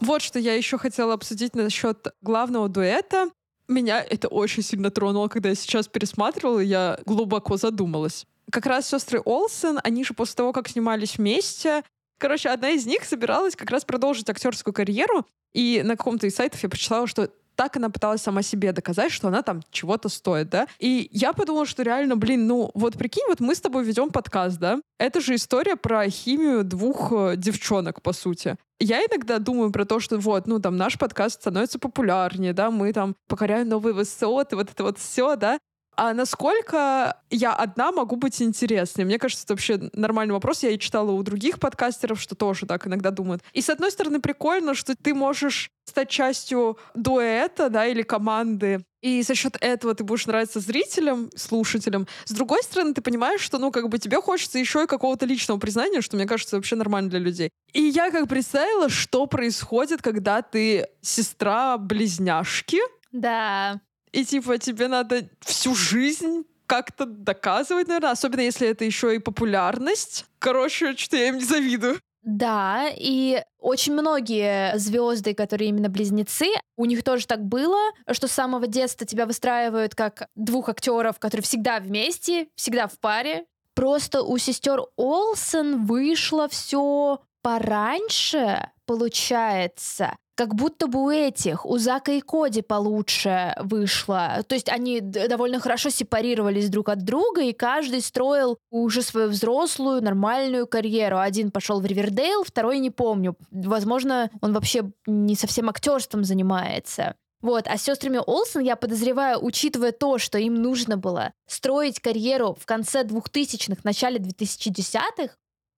Вот 0.09 0.23
что 0.23 0.39
я 0.39 0.55
еще 0.55 0.79
хотела 0.79 1.13
обсудить 1.13 1.55
насчет 1.55 2.15
главного 2.23 2.71
дуэта. 2.71 3.29
Меня 3.69 4.01
это 4.03 4.29
очень 4.29 4.63
сильно 4.63 4.91
тронуло, 4.91 5.29
когда 5.29 5.51
я 5.51 5.55
сейчас 5.55 5.87
пересматривала, 5.87 6.61
я 6.61 6.99
глубоко 7.05 7.59
задумалась. 7.59 8.25
Как 8.51 8.65
раз 8.65 8.89
сестры 8.89 9.21
Олсен, 9.23 9.79
они 9.85 10.05
же 10.05 10.15
после 10.15 10.37
того, 10.37 10.55
как 10.55 10.67
снимались 10.67 11.19
вместе, 11.19 11.83
короче, 12.17 12.49
одна 12.49 12.71
из 12.71 12.87
них 12.87 13.05
собиралась 13.05 13.55
как 13.55 13.71
раз 13.71 13.85
продолжить 13.85 14.31
актерскую 14.31 14.73
карьеру, 14.73 15.27
и 15.53 15.83
на 15.85 15.95
каком-то 15.95 16.27
из 16.27 16.37
сайтов 16.37 16.63
я 16.63 16.71
прочитала, 16.71 17.07
что 17.07 17.31
так 17.59 17.77
она 17.77 17.91
пыталась 17.91 18.23
сама 18.23 18.43
себе 18.43 18.71
доказать, 18.71 19.11
что 19.11 19.27
она 19.27 19.43
там 19.43 19.63
чего-то 19.73 20.09
стоит, 20.09 20.49
да. 20.49 20.69
И 20.79 21.09
я 21.11 21.33
подумала, 21.33 21.67
что 21.67 21.83
реально, 21.83 22.17
блин, 22.17 22.47
ну 22.47 22.71
вот 22.75 22.97
прикинь, 22.97 23.25
вот 23.27 23.41
мы 23.41 23.57
с 23.57 23.61
тобой 23.61 23.83
ведем 23.83 24.11
подкаст, 24.11 24.61
да. 24.61 24.81
Это 24.97 25.21
же 25.21 25.35
история 25.35 25.75
про 25.75 26.09
химию 26.09 26.63
двух 26.63 27.13
э, 27.13 27.35
девчонок, 27.37 28.01
по 28.01 28.13
сути. 28.13 28.57
Я 28.79 29.01
иногда 29.01 29.41
думаю 29.41 29.73
про 29.73 29.85
то, 29.85 29.99
что 29.99 30.19
вот, 30.19 30.47
ну 30.47 30.61
там 30.61 30.77
наш 30.77 30.97
подкаст 30.99 31.41
становится 31.41 31.81
популярнее, 31.81 32.53
да, 32.53 32.71
мы 32.71 32.93
там 32.93 33.17
покоряем 33.27 33.69
новые 33.69 33.93
высоты, 33.93 34.55
вот 34.55 34.71
это 34.71 34.85
вот 34.85 34.99
все, 34.99 35.35
да. 35.35 35.59
А 36.01 36.15
насколько 36.15 37.21
я 37.29 37.53
одна 37.53 37.91
могу 37.91 38.15
быть 38.15 38.41
интересной? 38.41 39.05
Мне 39.05 39.19
кажется, 39.19 39.43
это 39.45 39.55
вообще 39.55 39.91
нормальный 39.93 40.33
вопрос. 40.33 40.63
Я 40.63 40.71
и 40.71 40.79
читала 40.79 41.11
у 41.11 41.21
других 41.25 41.59
подкастеров, 41.59 42.21
что 42.21 42.37
тоже 42.37 42.67
так 42.67 42.87
иногда 42.87 43.11
думают. 43.11 43.43
И 43.53 43.61
с 43.61 43.69
одной 43.69 43.91
стороны, 43.91 44.21
прикольно, 44.21 44.75
что 44.75 44.95
ты 44.95 45.13
можешь 45.13 45.71
стать 45.85 46.09
частью 46.09 46.79
дуэта, 46.95 47.69
да, 47.69 47.85
или 47.85 48.03
команды, 48.03 48.85
и 49.03 49.23
за 49.23 49.35
счет 49.35 49.57
этого 49.61 49.93
ты 49.97 50.05
будешь 50.05 50.27
нравиться 50.27 50.61
зрителям, 50.61 51.31
слушателям. 51.35 52.07
С 52.27 52.31
другой 52.31 52.63
стороны, 52.63 52.95
ты 52.95 53.01
понимаешь, 53.01 53.41
что, 53.41 53.59
ну, 53.59 53.73
как 53.73 53.89
бы 53.89 53.99
тебе 53.99 54.21
хочется 54.21 54.61
еще 54.61 54.85
и 54.85 54.87
какого-то 54.87 55.27
личного 55.27 55.59
признания, 55.59 56.01
что, 56.01 56.15
мне 56.15 56.27
кажется, 56.27 56.55
вообще 56.55 56.77
нормально 56.77 57.11
для 57.11 57.19
людей. 57.19 57.51
И 57.73 57.83
я 57.83 58.13
как 58.13 58.29
представила, 58.29 58.89
что 58.89 59.27
происходит, 59.27 60.01
когда 60.01 60.43
ты 60.43 60.87
сестра 61.01 61.77
близняшки, 61.77 62.79
Да. 63.11 63.81
И 64.13 64.25
типа 64.25 64.59
тебе 64.59 64.89
надо 64.89 65.29
всю 65.41 65.75
жизнь 65.75 66.45
как-то 66.67 67.07
доказывать, 67.07 67.89
наверное, 67.89 68.11
особенно 68.11 68.43
если 68.43 68.69
это 68.69 68.85
еще 68.85 69.15
и 69.15 69.19
популярность. 69.19 70.27
Короче, 70.39 70.97
что 70.97 71.17
я 71.17 71.29
им 71.29 71.39
не 71.39 71.45
завидую. 71.45 71.99
Да, 72.23 72.91
и 72.95 73.43
очень 73.59 73.95
многие 73.95 74.77
звезды, 74.77 75.35
которые 75.35 75.71
именно 75.71 75.89
близнецы, 75.89 76.49
у 76.77 76.85
них 76.85 77.03
тоже 77.03 77.27
так 77.27 77.43
было, 77.43 77.79
что 78.11 78.29
с 78.29 78.33
самого 78.33 78.67
детства 78.67 79.07
тебя 79.07 79.25
выстраивают 79.25 79.95
как 79.95 80.29
двух 80.35 80.69
актеров, 80.69 81.19
которые 81.19 81.43
всегда 81.43 81.81
вместе, 81.81 82.49
всегда 82.55 82.87
в 82.87 82.99
паре. 82.99 83.47
Просто 83.75 84.23
у 84.23 84.37
сестер 84.37 84.83
Олсен 84.97 85.87
вышло 85.87 86.49
все 86.49 87.21
пораньше, 87.41 88.71
получается. 88.85 90.17
Как 90.39 90.55
будто 90.55 90.87
бы 90.87 91.03
у 91.03 91.11
этих, 91.11 91.67
у 91.67 91.79
Зака 91.79 92.13
и 92.13 92.21
Коди 92.21 92.63
получше 92.63 93.57
вышло. 93.59 94.45
То 94.47 94.55
есть 94.55 94.69
они 94.69 95.01
довольно 95.01 95.59
хорошо 95.59 95.91
сепарировались 95.91 96.71
друг 96.71 96.91
от 96.91 97.05
друга, 97.05 97.43
и 97.43 97.53
каждый 97.53 98.01
строил 98.01 98.57
уже 98.71 99.03
свою 99.03 99.31
взрослую, 99.31 100.01
нормальную 100.01 100.69
карьеру. 100.69 101.19
Один 101.19 101.51
пошел 101.51 101.81
в 101.81 101.87
Ривердейл, 101.87 102.45
второй 102.45 102.79
не 102.79 102.91
помню. 102.91 103.35
Возможно, 103.51 104.31
он 104.41 104.53
вообще 104.53 104.89
не 105.07 105.35
совсем 105.35 105.69
актерством 105.69 106.23
занимается. 106.23 107.17
Вот, 107.41 107.67
а 107.67 107.77
с 107.77 107.83
сестрами 107.83 108.21
Олсен, 108.25 108.61
я 108.61 108.77
подозреваю, 108.77 109.45
учитывая 109.45 109.91
то, 109.91 110.19
что 110.19 110.39
им 110.39 110.55
нужно 110.55 110.97
было 110.97 111.33
строить 111.49 111.99
карьеру 111.99 112.57
в 112.61 112.65
конце 112.65 113.03
2000-х, 113.03 113.81
начале 113.83 114.21
2010-х, 114.21 115.35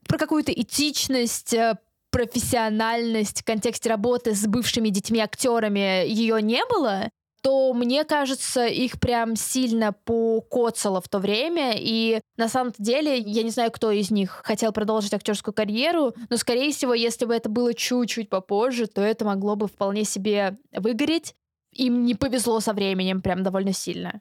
про 0.07 0.19
какую-то 0.19 0.53
этичность, 0.53 1.55
э, 1.55 1.79
профессиональность 2.11 3.43
в 3.43 3.45
контексте 3.45 3.89
работы 3.89 4.35
с 4.35 4.47
бывшими 4.47 4.89
детьми-актерами 4.89 6.07
ее 6.07 6.41
не 6.43 6.65
было, 6.67 7.11
то, 7.43 7.73
мне 7.73 8.05
кажется, 8.05 8.67
их 8.67 9.01
прям 9.01 9.37
сильно 9.37 9.93
покоцало 9.93 11.01
в 11.01 11.09
то 11.09 11.19
время. 11.19 11.75
И 11.77 12.21
на 12.37 12.49
самом 12.49 12.73
деле, 12.79 13.19
я 13.19 13.43
не 13.43 13.51
знаю, 13.51 13.71
кто 13.71 13.91
из 13.91 14.11
них 14.11 14.43
хотел 14.45 14.73
продолжить 14.73 15.15
актерскую 15.15 15.55
карьеру, 15.55 16.15
но, 16.29 16.37
скорее 16.37 16.73
всего, 16.73 16.95
если 16.95 17.25
бы 17.25 17.35
это 17.35 17.49
было 17.49 17.73
чуть-чуть 17.73 18.29
попозже, 18.29 18.87
то 18.87 19.01
это 19.01 19.25
могло 19.25 19.57
бы 19.57 19.69
вполне 19.69 20.05
себе 20.05 20.59
выгореть. 20.73 21.35
Им 21.73 22.05
не 22.05 22.15
повезло 22.15 22.61
со 22.61 22.73
временем 22.73 23.23
прям 23.23 23.43
довольно 23.43 23.73
сильно. 23.73 24.21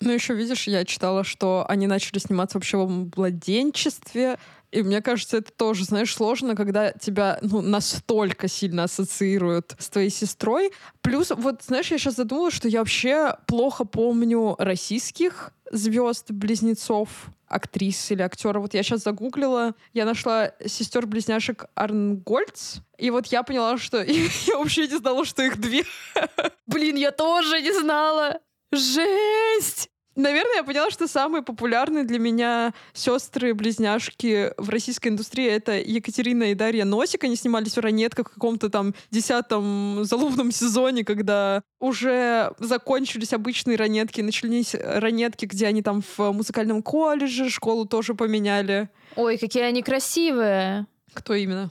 Ну, 0.00 0.12
еще 0.12 0.34
видишь, 0.34 0.66
я 0.66 0.84
читала, 0.84 1.24
что 1.24 1.66
они 1.68 1.86
начали 1.86 2.18
сниматься 2.18 2.56
вообще 2.56 2.78
в 2.78 3.10
младенчестве. 3.16 4.38
И 4.70 4.82
мне 4.82 5.02
кажется, 5.02 5.38
это 5.38 5.52
тоже, 5.52 5.84
знаешь, 5.84 6.14
сложно, 6.14 6.54
когда 6.54 6.92
тебя 6.92 7.38
ну, 7.42 7.60
настолько 7.60 8.48
сильно 8.48 8.84
ассоциируют 8.84 9.74
с 9.78 9.88
твоей 9.88 10.10
сестрой. 10.10 10.72
Плюс, 11.02 11.30
вот, 11.30 11.62
знаешь, 11.64 11.90
я 11.90 11.98
сейчас 11.98 12.16
задумалась, 12.16 12.54
что 12.54 12.68
я 12.68 12.78
вообще 12.78 13.36
плохо 13.46 13.84
помню 13.84 14.54
российских 14.58 15.52
звезд, 15.70 16.30
близнецов, 16.30 17.08
актрис 17.48 18.10
или 18.10 18.22
актера. 18.22 18.60
Вот 18.60 18.72
я 18.74 18.82
сейчас 18.82 19.02
загуглила, 19.02 19.74
я 19.92 20.04
нашла 20.04 20.52
сестер-близняшек 20.64 21.66
Арнгольц, 21.74 22.76
и 22.96 23.10
вот 23.10 23.26
я 23.26 23.42
поняла, 23.42 23.76
что 23.76 24.02
я 24.02 24.56
вообще 24.56 24.86
не 24.86 24.96
знала, 24.96 25.24
что 25.24 25.42
их 25.42 25.60
две. 25.60 25.84
Блин, 26.66 26.96
я 26.96 27.10
тоже 27.10 27.60
не 27.60 27.72
знала. 27.72 28.40
Жесть! 28.72 29.90
Наверное, 30.16 30.56
я 30.56 30.64
поняла, 30.64 30.90
что 30.90 31.06
самые 31.06 31.42
популярные 31.42 32.04
для 32.04 32.18
меня 32.18 32.74
сестры-близняшки 32.92 34.52
в 34.56 34.68
российской 34.68 35.08
индустрии 35.08 35.46
это 35.46 35.78
Екатерина 35.78 36.50
и 36.50 36.54
Дарья 36.54 36.84
Носик. 36.84 37.24
Они 37.24 37.36
снимались 37.36 37.76
в 37.76 37.80
ранетках 37.80 38.28
в 38.28 38.34
каком-то 38.34 38.68
там 38.68 38.94
десятом 39.10 40.04
залупном 40.04 40.50
сезоне, 40.50 41.04
когда 41.04 41.62
уже 41.78 42.52
закончились 42.58 43.32
обычные 43.32 43.76
ранетки, 43.76 44.20
начались 44.20 44.74
ранетки, 44.74 45.46
где 45.46 45.66
они 45.66 45.82
там 45.82 46.02
в 46.02 46.32
музыкальном 46.32 46.82
колледже, 46.82 47.48
школу 47.48 47.86
тоже 47.86 48.14
поменяли. 48.14 48.90
Ой, 49.16 49.38
какие 49.38 49.62
они 49.62 49.82
красивые. 49.82 50.86
Кто 51.12 51.34
именно? 51.34 51.70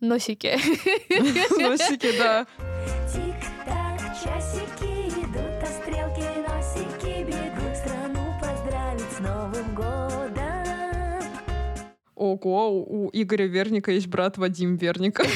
Носики. 0.00 0.58
Носики, 1.60 2.18
да. 2.18 2.46
Тик-так, 3.12 4.00
часики 4.22 4.93
Ого, 12.14 12.84
у 12.84 13.10
Игоря 13.12 13.46
Верника 13.46 13.90
есть 13.90 14.06
брат 14.06 14.38
Вадим 14.38 14.76
Верника. 14.76 15.24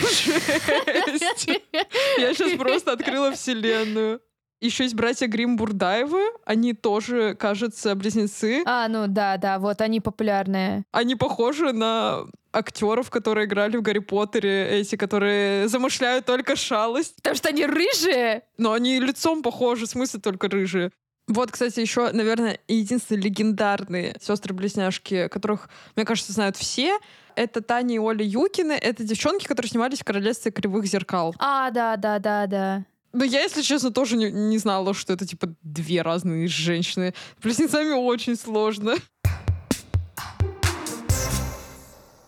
Я 2.19 2.35
сейчас 2.35 2.53
просто 2.59 2.93
открыла 2.93 3.33
вселенную. 3.33 4.21
Еще 4.61 4.85
есть 4.85 4.95
братья 4.97 5.29
Грим 5.29 5.57
Бурдаевы. 5.57 6.21
Они 6.45 6.73
тоже, 6.73 7.37
кажется, 7.37 7.95
близнецы. 7.95 8.63
А, 8.67 8.89
ну 8.89 9.07
да, 9.07 9.37
да, 9.37 9.61
вот 9.61 9.81
они 9.81 10.01
популярные. 10.01 10.85
Они 10.91 11.15
похожи 11.15 11.73
на 11.73 12.25
актеров, 12.53 13.09
которые 13.11 13.47
играли 13.47 13.77
в 13.77 13.83
Гарри 13.83 14.01
Поттере, 14.01 14.69
эти, 14.81 14.97
которые 14.97 15.69
замышляют 15.69 16.27
только 16.27 16.57
шалость. 16.57 17.17
Потому 17.17 17.37
что 17.37 17.51
они 17.51 17.67
рыжие. 17.67 18.43
Но 18.57 18.73
они 18.73 18.99
лицом 18.99 19.43
похожи, 19.43 19.87
в 19.87 19.91
смысле 19.91 20.21
только 20.21 20.49
рыжие. 20.49 20.91
Вот, 21.29 21.51
кстати, 21.53 21.79
еще, 21.81 22.11
наверное, 22.11 22.59
единственные 22.69 23.23
легендарные 23.23 24.17
сестры-близняшки, 24.19 25.29
которых, 25.29 25.69
мне 25.95 26.07
кажется, 26.07 26.33
знают 26.33 26.57
все, 26.57 26.99
это 27.37 27.61
Таня 27.61 27.97
и 27.97 27.99
Оля 27.99 28.25
Юкины. 28.25 28.73
Это 28.73 29.05
девчонки, 29.05 29.47
которые 29.47 29.71
снимались 29.71 30.01
в 30.01 30.05
«Королевстве 30.05 30.51
кривых 30.51 30.87
зеркал». 30.87 31.35
А, 31.39 31.71
да, 31.71 31.97
да, 31.97 32.19
да, 32.19 32.47
да. 32.47 32.85
Но 33.13 33.25
я, 33.25 33.43
если 33.43 33.63
честно, 33.63 33.91
тоже 33.91 34.17
не, 34.17 34.31
не 34.31 34.59
знала, 34.59 34.95
что 34.95 35.13
это, 35.13 35.27
типа, 35.27 35.55
две 35.63 36.03
разные 36.03 36.49
женщины. 36.49 37.15
Близнецами 37.43 37.93
очень 37.93 38.37
сложно. 38.37 38.95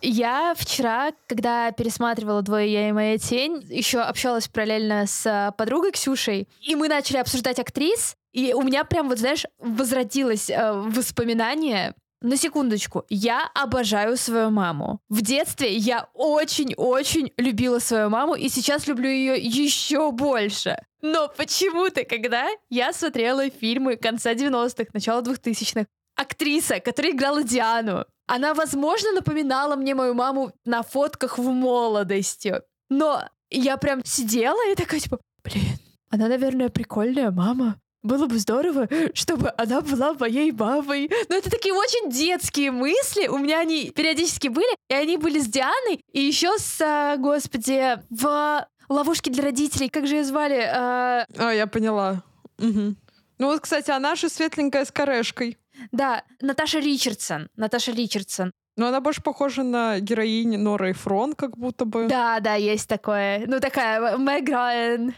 Я 0.03 0.55
вчера, 0.57 1.13
когда 1.27 1.73
пересматривала 1.73 2.41
«Двое 2.43 2.73
я 2.73 2.89
и 2.89 2.93
моя 2.93 3.19
тень», 3.19 3.63
еще 3.69 4.01
общалась 4.01 4.49
параллельно 4.49 5.07
с 5.07 5.27
э, 5.27 5.53
подругой 5.59 5.93
Ксюшей, 5.93 6.49
и 6.63 6.75
мы 6.75 6.89
начали 6.89 7.19
обсуждать 7.19 7.59
актрис, 7.59 8.17
и 8.33 8.53
у 8.53 8.63
меня 8.63 8.85
прям, 8.85 9.09
вот 9.09 9.19
знаешь, 9.19 9.45
возродилось 9.59 10.51
э, 10.51 10.73
воспоминание. 10.73 11.95
На 12.23 12.37
секундочку, 12.37 13.07
я 13.09 13.49
обожаю 13.55 14.17
свою 14.19 14.51
маму. 14.51 15.01
В 15.09 15.23
детстве 15.23 15.75
я 15.75 16.09
очень-очень 16.13 17.33
любила 17.39 17.79
свою 17.79 18.11
маму, 18.11 18.35
и 18.35 18.51
сейчас 18.51 18.87
люблю 18.87 19.09
ее 19.09 19.37
еще 19.39 20.13
больше. 20.13 20.77
Но 21.01 21.33
почему-то, 21.35 22.05
когда 22.05 22.47
я 22.69 22.93
смотрела 22.93 23.49
фильмы 23.49 23.97
конца 23.97 24.35
90-х, 24.35 24.91
начала 24.93 25.23
2000-х, 25.23 25.87
актриса, 26.15 26.81
которая 26.81 27.13
играла 27.13 27.43
Диану, 27.43 28.05
она, 28.27 28.53
возможно, 28.53 29.13
напоминала 29.13 29.77
мне 29.77 29.95
мою 29.95 30.15
маму 30.15 30.53
на 30.65 30.83
фотках 30.83 31.39
в 31.39 31.51
молодости. 31.51 32.61
Но 32.91 33.25
я 33.49 33.77
прям 33.79 34.05
сидела 34.05 34.61
и 34.71 34.75
такая, 34.75 35.01
типа, 35.01 35.19
блин, 35.43 35.79
она, 36.11 36.29
наверное, 36.29 36.69
прикольная 36.69 37.31
мама. 37.31 37.81
Было 38.03 38.27
бы 38.27 38.39
здорово, 38.39 38.89
чтобы 39.15 39.53
она 39.59 39.81
была 39.83 40.15
моей 40.15 40.53
мамой. 40.53 41.11
Но 41.29 41.37
это 41.37 41.51
такие 41.51 41.75
очень 41.75 42.11
детские 42.11 42.71
мысли. 42.71 43.27
У 43.29 43.39
меня 43.39 43.61
они 43.61 43.91
периодически 43.91 44.49
были. 44.49 44.75
И 44.89 44.95
они 44.95 45.17
были 45.17 45.39
с 45.39 45.47
Дианой. 45.47 46.01
И 46.13 46.21
еще 46.21 46.57
с, 46.59 46.81
а, 46.81 47.17
господи, 47.19 47.99
в 48.11 48.67
ловушке 48.89 49.31
для 49.31 49.45
родителей. 49.45 49.89
Как 49.91 50.07
же 50.07 50.17
ее 50.17 50.25
звали? 50.25 50.61
А, 50.67 51.27
А, 51.37 51.51
я 51.53 51.67
поняла. 51.67 52.23
Мгм. 52.59 52.97
Ну 53.39 53.47
вот, 53.47 53.61
кстати, 53.61 53.91
она 53.91 54.15
же 54.17 54.29
светленькая 54.29 54.85
с 54.85 54.91
корешкой. 54.91 55.59
да, 55.93 56.25
Наташа 56.41 56.79
Ричардсон. 56.79 57.49
Наташа 57.57 57.93
Ричардсон. 57.93 58.51
Но 58.77 58.87
она 58.89 59.01
больше 59.01 59.23
похожа 59.23 59.63
на 59.63 59.99
героинь 60.01 60.57
Нора 60.59 60.93
Эфрон, 60.93 61.35
как 61.35 61.57
будто 61.59 61.85
бы. 61.85 62.07
Да, 62.09 62.41
да, 62.41 62.55
есть 62.55 62.89
такое. 62.89 63.45
Ну, 63.47 63.61
такая 63.61 64.17
Мэг 64.17 64.49
Райан 64.49 65.15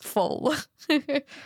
Фолл. 0.00 0.52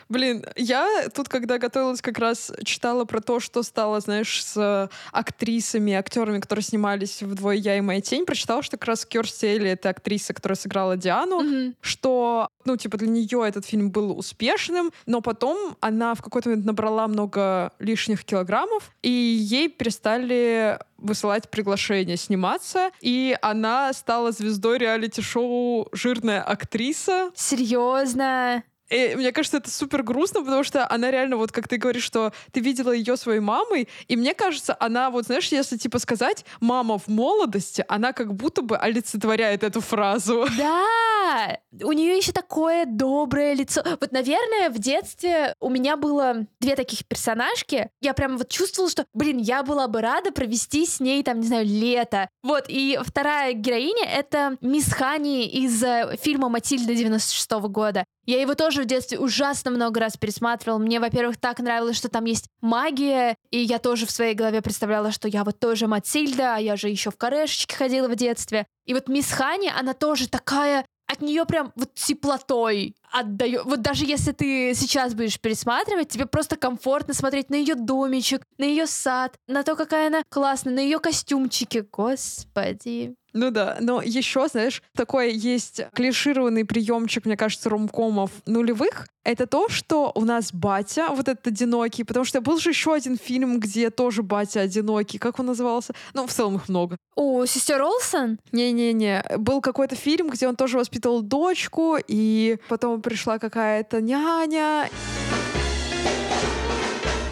Блин, 0.09 0.45
я 0.57 1.09
тут, 1.15 1.29
когда 1.29 1.59
готовилась, 1.59 2.03
как 2.03 2.19
раз 2.19 2.53
читала 2.65 3.05
про 3.05 3.21
то, 3.21 3.41
что 3.41 3.63
стало, 3.63 4.01
знаешь, 4.01 4.45
с 4.45 4.91
актрисами, 5.13 5.93
актерами, 5.95 6.41
которые 6.41 6.63
снимались 6.63 7.23
в 7.23 7.35
«Двое 7.35 7.59
я 7.59 7.77
и 7.79 7.81
моя 7.81 8.01
тень», 8.01 8.27
прочитала, 8.27 8.63
что 8.63 8.77
как 8.77 8.89
раз 8.89 9.07
Керсти 9.07 9.47
Элли— 9.47 9.71
это 9.71 9.91
актриса, 9.91 10.35
которая 10.35 10.57
сыграла 10.57 10.97
Диану, 10.97 11.41
Мгм. 11.43 11.75
что, 11.81 12.49
ну, 12.65 12.77
типа, 12.77 12.99
для 12.99 13.09
нее 13.09 13.45
этот 13.47 13.65
фильм 13.65 13.91
был 13.91 14.19
успешным, 14.19 14.93
но 15.07 15.21
потом 15.21 15.77
она 15.81 16.15
в 16.15 16.23
какой-то 16.23 16.51
момент 16.51 16.67
набрала 16.67 17.09
много 17.09 17.73
лишних 17.79 18.25
килограммов, 18.25 18.91
и 19.03 19.11
ей 19.11 19.69
перестали 19.69 20.79
высылать 21.01 21.51
приглашение 21.51 22.17
сниматься, 22.17 22.91
и 23.01 23.37
она 23.43 23.93
стала 23.93 24.33
звездой 24.33 24.79
реалити-шоу 24.79 25.89
«Жирная 25.93 26.43
актриса», 26.43 27.31
Серьезно? 27.35 28.63
И 28.91 29.15
мне 29.17 29.33
кажется, 29.33 29.59
это 29.59 29.71
супер 29.71 30.03
грустно, 30.03 30.41
потому 30.41 30.65
что 30.65 30.91
она 30.91 31.11
реально, 31.11 31.37
вот 31.37 31.53
как 31.53 31.69
ты 31.69 31.77
говоришь, 31.77 32.03
что 32.03 32.33
ты 32.53 32.61
видела 32.61 32.91
ее 32.91 33.17
своей 33.17 33.41
мамой, 33.41 33.89
и 34.09 34.17
мне 34.17 34.35
кажется, 34.35 34.77
она, 34.79 35.11
вот 35.11 35.27
знаешь, 35.27 35.47
если 35.49 35.77
типа 35.77 35.99
сказать 35.99 36.45
«мама 36.61 36.99
в 36.99 37.09
молодости», 37.09 37.85
она 37.89 38.13
как 38.13 38.35
будто 38.35 38.63
бы 38.63 38.77
олицетворяет 38.77 39.63
эту 39.63 39.81
фразу. 39.81 40.47
Да! 40.61 41.59
У 41.83 41.93
нее 41.93 42.17
еще 42.17 42.33
такое 42.33 42.85
доброе 42.87 43.55
лицо. 43.55 43.83
Вот, 43.85 44.11
наверное, 44.11 44.69
в 44.69 44.79
детстве 44.79 45.55
у 45.61 45.69
меня 45.69 45.97
было 45.97 46.47
две 46.61 46.77
таких 46.77 47.07
персонажки. 47.07 47.91
Я 48.01 48.15
прям 48.15 48.37
вот 48.37 48.49
чувствовала, 48.49 48.91
что, 48.91 49.07
блин, 49.15 49.39
я 49.39 49.63
была 49.63 49.87
бы 49.87 50.01
рада 50.01 50.33
провести 50.33 50.87
с 50.87 50.99
ней, 51.01 51.23
там, 51.23 51.41
не 51.41 51.47
знаю, 51.47 51.67
лето. 51.67 52.29
Вот, 52.43 52.65
и 52.69 52.99
вторая 53.03 53.53
героиня— 53.53 54.05
это 54.13 54.57
мисс 54.61 54.93
Хани 54.93 55.47
из 55.47 55.83
э, 55.83 56.17
фильма 56.21 56.49
«Матильда» 56.49 56.95
96 56.95 57.51
года. 57.69 58.05
Я 58.31 58.41
его 58.41 58.55
тоже 58.55 58.83
в 58.83 58.85
детстве 58.85 59.19
ужасно 59.19 59.73
много 59.73 59.99
раз 59.99 60.17
пересматривала. 60.17 60.79
Мне, 60.79 61.01
во-первых, 61.01 61.37
так 61.37 61.59
нравилось, 61.59 61.97
что 61.97 62.09
там 62.09 62.27
есть 62.27 62.47
магия, 62.61 63.35
и 63.51 63.59
я 63.59 63.81
тоже 63.81 64.07
в 64.07 64.13
своей 64.13 64.35
голове 64.35 64.63
представляла, 64.63 65.11
что 65.11 65.27
я 65.27 65.43
вот 65.43 65.59
тоже 65.59 65.89
Матильда, 65.89 66.55
а 66.55 66.59
я 66.61 66.77
же 66.77 66.89
еще 66.89 67.11
в 67.11 67.17
корешечке 67.17 67.75
ходила 67.75 68.07
в 68.07 68.15
детстве. 68.15 68.69
И 68.87 68.95
вот 68.95 69.09
мисс 69.09 69.33
Хани, 69.33 69.69
она 69.77 69.95
тоже 69.95 70.29
такая 70.29 70.87
от 71.09 71.23
нее 71.23 71.45
прям 71.45 71.73
вот 71.75 71.93
теплотой 71.95 72.95
отдает. 73.13 73.65
Вот 73.65 73.83
даже 73.83 74.05
если 74.05 74.33
ты 74.33 74.73
сейчас 74.75 75.15
будешь 75.15 75.41
пересматривать, 75.41 76.09
тебе 76.09 76.27
просто 76.27 76.57
комфортно 76.57 77.15
смотреть 77.15 77.51
на 77.51 77.57
ее 77.57 77.75
домичек, 77.75 78.43
на 78.59 78.65
ее 78.65 78.87
сад, 78.87 79.37
на 79.47 79.63
то, 79.63 79.77
какая 79.77 80.09
она 80.09 80.23
классная, 80.29 80.75
на 80.75 80.81
ее 80.81 80.99
костюмчики. 80.99 81.85
Господи. 81.91 83.15
Ну 83.33 83.51
да, 83.51 83.77
но 83.81 84.03
еще, 84.03 84.49
знаешь, 84.49 84.83
такой 84.97 85.33
есть 85.33 85.83
клишированный 85.95 86.65
приемчик, 86.65 87.25
мне 87.27 87.37
кажется, 87.37 87.69
ромкомов 87.69 88.31
нулевых. 88.47 89.07
Это 89.23 89.47
то, 89.47 89.69
что 89.69 90.11
у 90.15 90.25
нас 90.25 90.53
батя, 90.53 91.09
вот 91.11 91.29
этот 91.29 91.47
одинокий, 91.47 92.05
потому 92.05 92.25
что 92.25 92.41
был 92.41 92.59
же 92.59 92.71
еще 92.71 92.95
один 92.95 93.19
фильм, 93.19 93.61
где 93.61 93.91
тоже 93.91 94.23
батя 94.23 94.61
одинокий. 94.61 95.19
Как 95.19 95.39
он 95.39 95.47
назывался? 95.47 95.93
Ну, 96.15 96.27
в 96.27 96.33
целом 96.33 96.57
их 96.57 96.69
много. 96.69 96.97
О, 97.15 97.45
сестер 97.45 97.83
Олсен? 97.83 98.39
Не-не-не, 98.51 99.23
был 99.37 99.61
какой-то 99.61 99.95
фильм, 99.95 100.31
где 100.31 100.49
он 100.49 100.57
тоже 100.57 100.79
воспитывал 100.79 101.21
дочку, 101.21 101.99
и 102.09 102.57
потом 102.69 103.00
пришла 103.01 103.39
какая-то 103.39 104.01
няня. 104.01 104.89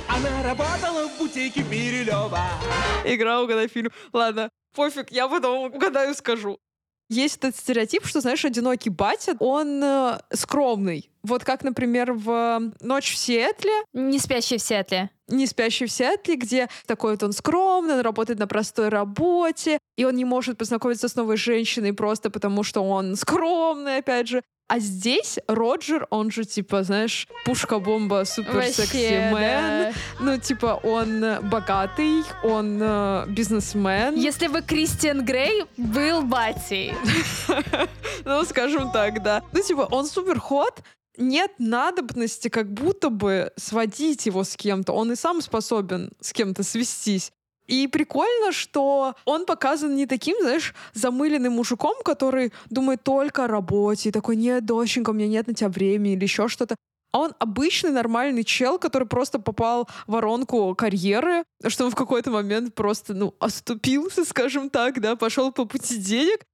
Она 0.08 0.42
работала 0.42 1.08
в 1.08 1.18
бутике 1.18 1.62
Бирюлева. 1.62 2.40
Игра 3.04 3.40
«Угадай 3.40 3.68
фильм». 3.68 3.90
Ладно, 4.12 4.48
пофиг, 4.74 5.10
я 5.10 5.28
потом 5.28 5.72
угадаю, 5.74 6.14
скажу. 6.14 6.58
Есть 7.10 7.38
этот 7.38 7.56
стереотип, 7.56 8.04
что, 8.04 8.20
знаешь, 8.20 8.44
одинокий 8.44 8.90
батя, 8.90 9.34
он 9.38 9.82
э, 9.82 10.18
скромный. 10.34 11.08
Вот 11.22 11.42
как, 11.42 11.62
например, 11.64 12.12
в 12.12 12.60
«Ночь 12.80 13.12
в 13.14 13.16
Сиэтле», 13.16 13.72
Не 13.94 14.18
спящий 14.18 14.58
в 14.58 14.62
Сиэтле. 14.62 15.08
не 15.26 15.46
спящий 15.46 15.86
в 15.86 15.92
Сиэтле, 15.92 16.36
где 16.36 16.68
такой 16.86 17.12
вот 17.12 17.22
он 17.22 17.32
скромный, 17.32 17.94
он 17.94 18.00
работает 18.00 18.38
на 18.38 18.46
простой 18.46 18.90
работе, 18.90 19.78
и 19.96 20.04
он 20.04 20.16
не 20.16 20.26
может 20.26 20.58
познакомиться 20.58 21.08
с 21.08 21.14
новой 21.16 21.38
женщиной 21.38 21.94
просто 21.94 22.28
потому, 22.28 22.62
что 22.62 22.82
он 22.82 23.16
скромный, 23.16 23.98
опять 23.98 24.28
же. 24.28 24.42
А 24.68 24.80
здесь 24.80 25.38
Роджер, 25.48 26.06
он 26.10 26.30
же, 26.30 26.44
типа, 26.44 26.82
знаешь, 26.82 27.26
пушка-бомба, 27.46 28.24
супер 28.26 28.64
секси 28.64 28.80
Вообще, 28.80 29.30
мэн. 29.32 29.32
да. 29.40 29.92
Ну, 30.20 30.38
типа, 30.38 30.78
он 30.82 31.24
э, 31.24 31.40
богатый, 31.40 32.22
он 32.44 32.78
э, 32.78 33.24
бизнесмен. 33.28 34.14
Если 34.14 34.46
бы 34.46 34.60
Кристиан 34.60 35.24
Грей 35.24 35.64
был 35.76 36.22
батей. 36.22 36.94
Ну, 38.24 38.44
скажем 38.44 38.90
так, 38.90 39.22
да. 39.22 39.42
Ну, 39.52 39.62
типа, 39.62 39.88
он 39.90 40.04
супер 40.04 40.38
ход, 40.38 40.82
нет 41.16 41.52
надобности 41.58 42.48
как 42.48 42.70
будто 42.70 43.10
бы 43.10 43.52
сводить 43.56 44.26
его 44.26 44.44
с 44.44 44.54
кем-то. 44.56 44.92
Он 44.92 45.12
и 45.12 45.16
сам 45.16 45.40
способен 45.40 46.10
с 46.20 46.32
кем-то 46.32 46.62
свестись. 46.62 47.32
И 47.68 47.86
прикольно, 47.86 48.50
что 48.50 49.14
он 49.26 49.44
показан 49.44 49.94
не 49.94 50.06
таким, 50.06 50.36
знаешь, 50.40 50.74
замыленным 50.94 51.52
мужиком, 51.52 51.94
который 52.02 52.52
думает 52.70 53.02
только 53.02 53.44
о 53.44 53.48
работе, 53.48 54.10
такой, 54.10 54.36
нет, 54.36 54.64
доченька, 54.64 55.10
у 55.10 55.12
меня 55.12 55.28
нет 55.28 55.46
на 55.46 55.54
тебя 55.54 55.68
времени 55.68 56.14
или 56.14 56.22
еще 56.22 56.48
что-то. 56.48 56.76
А 57.12 57.18
он 57.20 57.34
обычный 57.38 57.90
нормальный 57.90 58.44
чел, 58.44 58.78
который 58.78 59.06
просто 59.06 59.38
попал 59.38 59.88
в 60.06 60.12
воронку 60.12 60.74
карьеры, 60.74 61.44
что 61.66 61.84
он 61.84 61.90
в 61.90 61.94
какой-то 61.94 62.30
момент 62.30 62.74
просто, 62.74 63.14
ну, 63.14 63.34
оступился, 63.38 64.24
скажем 64.24 64.70
так, 64.70 65.00
да, 65.00 65.16
пошел 65.16 65.52
по 65.52 65.64
пути 65.64 65.98
денег, 65.98 66.44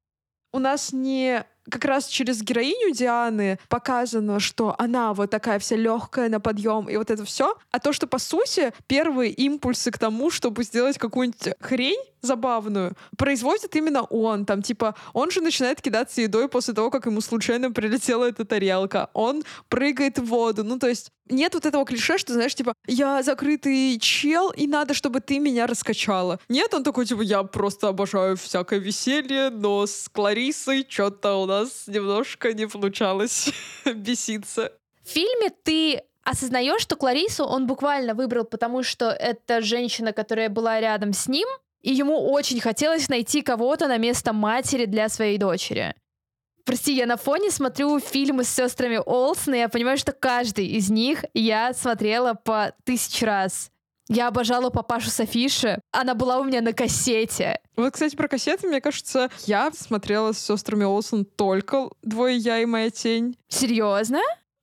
у 0.53 0.59
нас 0.59 0.93
не 0.93 1.45
как 1.71 1.85
раз 1.85 2.07
через 2.07 2.43
героиню 2.43 2.95
Дианы 2.95 3.59
показано, 3.69 4.41
что 4.41 4.75
она 4.79 5.15
вот 5.15 5.31
такая 5.31 5.59
вся 5.59 5.77
легкая 5.77 6.29
на 6.29 6.41
подъем 6.41 6.89
и 6.89 6.97
вот 6.97 7.11
это 7.11 7.25
все, 7.25 7.57
а 7.71 7.79
то, 7.79 7.93
что 7.93 8.07
по 8.07 8.19
сути 8.19 8.73
первые 8.87 9.33
импульсы 9.33 9.91
к 9.91 9.99
тому, 9.99 10.31
чтобы 10.31 10.65
сделать 10.65 10.99
какую-нибудь 10.99 11.55
хрень 11.61 12.01
забавную, 12.25 12.95
производит 13.17 13.77
именно 13.77 14.03
он. 14.03 14.47
Там 14.47 14.63
типа 14.63 14.95
он 15.13 15.31
же 15.31 15.41
начинает 15.41 15.81
кидаться 15.81 16.23
едой 16.23 16.49
после 16.49 16.75
того, 16.75 16.91
как 16.91 17.07
ему 17.07 17.21
случайно 17.21 17.71
прилетела 17.71 18.25
эта 18.25 18.45
тарелка. 18.45 19.11
Он 19.13 19.45
прыгает 19.69 20.19
в 20.19 20.25
воду. 20.25 20.65
Ну 20.65 20.79
то 20.79 20.89
есть 20.89 21.11
нет 21.29 21.55
вот 21.55 21.65
этого 21.65 21.85
клише, 21.87 22.19
что, 22.19 22.35
знаешь, 22.35 22.55
типа, 22.55 22.75
я 22.87 23.23
закрытый 23.23 23.99
чел, 23.99 24.51
и 24.51 24.67
надо, 24.67 24.93
чтобы 24.93 25.21
ты 25.21 25.39
меня 25.39 25.67
раскачала. 25.67 26.39
Нет, 26.49 26.75
он 26.75 26.85
такой, 26.85 27.07
типа, 27.07 27.23
я 27.23 27.43
просто 27.45 27.89
обожаю 27.89 28.37
всякое 28.37 28.79
веселье, 28.79 29.49
но 29.49 29.87
с 29.87 30.11
Кларисой 30.13 30.87
что-то 30.87 31.37
у 31.37 31.47
нас 31.47 31.54
немножко 31.87 32.53
не 32.53 32.67
получалось 32.67 33.51
беситься. 33.85 34.73
В 35.05 35.09
фильме 35.09 35.51
ты 35.63 36.03
осознаешь, 36.23 36.83
что 36.83 36.97
Кларису 36.97 37.45
он 37.45 37.67
буквально 37.67 38.15
выбрал, 38.15 38.45
потому 38.45 38.83
что 38.83 39.11
это 39.11 39.61
женщина, 39.61 40.13
которая 40.13 40.49
была 40.49 40.81
рядом 40.81 41.13
с 41.13 41.29
ним, 41.29 41.47
и 41.83 41.93
ему 41.93 42.33
очень 42.33 42.61
хотелось 42.61 43.09
найти 43.09 43.43
кого-то 43.43 43.89
на 43.89 43.99
место 43.99 44.33
матери 44.33 44.87
для 44.87 45.09
своей 45.09 45.39
дочери. 45.39 45.95
Прости, 46.65 46.95
я 46.95 47.05
на 47.05 47.19
фоне 47.19 47.51
смотрю 47.51 48.01
фильмы 48.01 48.45
с 48.45 48.49
сестрами 48.49 48.99
Олсен, 49.05 49.55
и 49.55 49.59
я 49.59 49.69
понимаю, 49.69 49.99
что 49.99 50.13
каждый 50.13 50.67
из 50.67 50.89
них 50.89 51.25
я 51.35 51.75
смотрела 51.75 52.33
по 52.33 52.73
тысяч 52.85 53.23
раз. 53.23 53.71
Я 54.09 54.29
обожала 54.29 54.71
папашу 54.71 55.11
Софиши. 55.11 55.81
Она 55.91 56.15
была 56.15 56.39
у 56.39 56.45
меня 56.45 56.61
на 56.61 56.73
кассете. 56.73 57.59
Вот, 57.77 57.95
кстати, 57.95 58.15
про 58.17 58.29
кассеты, 58.29 58.69
мне 58.69 58.81
кажется, 58.81 59.31
я 59.47 59.71
смотрела 59.73 60.33
с 60.33 60.39
сестрами 60.39 60.85
Олсен 60.85 61.25
только 61.25 61.89
«Двое 62.03 62.37
я 62.37 62.61
и 62.61 62.67
моя 62.67 62.91
тень». 62.91 63.37
Серьезно? 63.49 64.21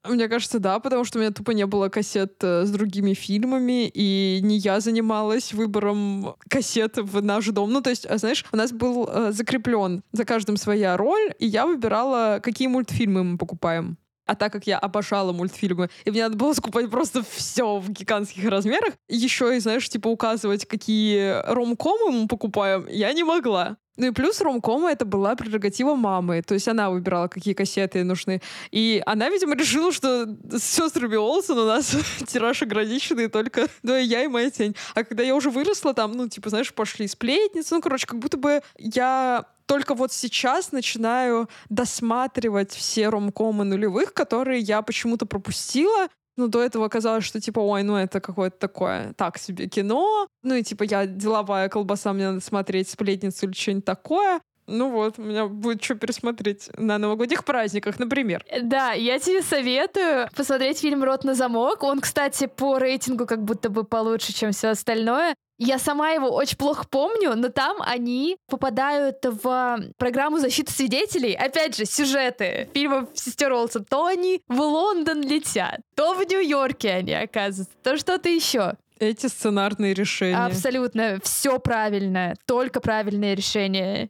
Мне 0.08 0.28
кажется, 0.28 0.60
да, 0.60 0.80
потому 0.80 1.04
что 1.04 1.20
у 1.20 1.22
меня 1.22 1.32
тупо 1.32 1.52
не 1.52 1.66
было 1.66 1.90
кассет 1.90 2.44
э, 2.44 2.66
с 2.66 2.72
другими 2.72 3.14
фильмами, 3.14 3.88
и 3.88 4.40
не 4.42 4.58
я 4.58 4.80
занималась 4.80 5.54
выбором 5.54 6.36
кассет 6.50 6.98
в 6.98 7.22
наш 7.22 7.46
дом. 7.48 7.72
Ну, 7.72 7.82
то 7.82 7.92
есть, 7.92 8.08
а, 8.08 8.18
знаешь, 8.18 8.46
у 8.52 8.58
нас 8.58 8.72
был 8.72 9.08
э, 9.08 9.32
закреплен 9.32 10.04
за 10.12 10.26
каждым 10.26 10.58
своя 10.58 10.98
роль, 10.98 11.34
и 11.38 11.46
я 11.46 11.68
выбирала, 11.68 12.40
какие 12.42 12.68
мультфильмы 12.68 13.24
мы 13.24 13.38
покупаем. 13.38 13.98
А 14.26 14.36
так 14.36 14.54
как 14.54 14.68
я 14.68 14.78
обожала 14.78 15.34
мультфильмы, 15.34 15.90
и 16.06 16.12
мне 16.12 16.24
надо 16.24 16.38
было 16.38 16.54
скупать 16.54 16.90
просто 16.90 17.24
все 17.24 17.78
в 17.80 17.90
гигантских 17.90 18.48
размерах, 18.48 18.94
еще 19.10 19.56
и, 19.56 19.60
знаешь, 19.60 19.90
типа 19.90 20.08
указывать, 20.08 20.66
какие 20.66 21.42
ромкомы 21.52 22.12
мы 22.12 22.28
покупаем, 22.28 22.88
я 22.88 23.12
не 23.14 23.24
могла. 23.24 23.78
Ну 23.98 24.08
и 24.08 24.12
плюс 24.12 24.40
ромкома 24.42 24.92
это 24.92 25.06
была 25.06 25.36
прерогатива 25.36 25.96
мамы. 25.96 26.42
То 26.42 26.54
есть 26.54 26.68
она 26.68 26.90
выбирала, 26.90 27.28
какие 27.28 27.54
кассеты 27.54 28.04
нужны. 28.04 28.42
И 28.72 29.02
она, 29.06 29.30
видимо, 29.30 29.56
решила, 29.58 29.92
что 29.92 30.26
с 30.50 30.64
сестрами 30.64 31.16
Олсен 31.16 31.58
у 31.58 31.66
нас 31.66 31.96
тираж 32.28 32.62
ограниченный 32.62 33.28
только 33.28 33.68
да, 33.84 33.98
я 33.98 34.24
и 34.24 34.28
моя 34.28 34.50
тень. 34.50 34.76
А 34.96 35.04
когда 35.04 35.24
я 35.24 35.36
уже 35.36 35.50
выросла, 35.50 35.94
там, 35.94 36.14
ну, 36.14 36.30
типа, 36.30 36.50
знаешь, 36.50 36.74
пошли 36.74 37.08
сплетницы. 37.08 37.76
Ну, 37.76 37.82
короче, 37.82 38.08
как 38.08 38.20
будто 38.20 38.38
бы 38.38 38.62
я 38.78 39.46
только 39.66 39.94
вот 39.94 40.12
сейчас 40.12 40.72
начинаю 40.72 41.50
досматривать 41.70 42.72
все 42.72 43.08
ромкомы 43.08 43.64
нулевых, 43.64 44.14
которые 44.14 44.60
я 44.60 44.82
почему-то 44.82 45.26
пропустила, 45.26 46.10
ну, 46.38 46.48
до 46.48 46.62
этого 46.62 46.88
казалось, 46.90 47.24
что, 47.26 47.40
типа, 47.42 47.60
ой, 47.60 47.84
ну, 47.84 47.96
это 47.96 48.20
какое-то 48.20 48.58
такое, 48.58 49.14
так 49.14 49.38
себе 49.38 49.68
кино. 49.68 50.28
Ну, 50.44 50.56
и, 50.56 50.64
типа, 50.64 50.84
я 50.84 51.06
деловая 51.06 51.70
колбаса, 51.70 52.14
мне 52.14 52.30
надо 52.30 52.42
смотреть 52.42 52.90
сплетницу 52.90 53.46
или 53.46 53.54
что-нибудь 53.54 53.86
такое. 53.86 54.42
Ну 54.72 54.90
вот, 54.90 55.20
у 55.20 55.24
меня 55.24 55.48
будет 55.48 55.84
что 55.84 55.96
пересмотреть 55.96 56.70
на 56.78 56.98
новогодних 56.98 57.44
праздниках, 57.44 58.00
например. 58.00 58.46
Да, 58.62 58.94
я 58.94 59.20
тебе 59.20 59.42
советую 59.42 60.30
посмотреть 60.36 60.80
фильм 60.80 61.04
«Рот 61.04 61.24
на 61.26 61.36
замок». 61.36 61.84
Он, 61.84 62.00
кстати, 62.00 62.48
по 62.48 62.78
рейтингу 62.78 63.26
как 63.26 63.44
будто 63.44 63.70
бы 63.70 63.84
получше, 63.84 64.34
чем 64.34 64.52
все 64.52 64.70
остальное. 64.70 65.36
Я 65.58 65.78
сама 65.78 66.10
его 66.10 66.30
очень 66.30 66.58
плохо 66.58 66.86
помню, 66.90 67.36
но 67.36 67.50
там 67.50 67.78
они 67.82 68.38
попадают 68.50 69.18
в 69.24 69.80
программу 69.98 70.40
защиты 70.40 70.72
свидетелей. 70.72 71.34
Опять 71.34 71.76
же, 71.78 71.86
сюжеты 71.86 72.70
фильмов 72.74 73.10
сестер 73.14 73.52
Олсен. 73.52 73.86
То 73.86 74.06
они 74.06 74.42
в 74.48 74.60
Лондон 74.60 75.22
летят, 75.22 75.82
то 75.96 76.16
в 76.16 76.24
Нью-Йорке 76.28 76.94
они 76.94 77.14
оказываются, 77.14 77.76
то 77.84 77.98
что-то 77.98 78.30
еще. 78.30 78.76
Эти 79.00 79.28
сценарные 79.28 79.94
решения. 79.94 80.38
Абсолютно. 80.38 81.20
Все 81.24 81.60
правильно. 81.60 82.36
Только 82.46 82.80
правильное 82.80 83.36
решение. 83.36 84.10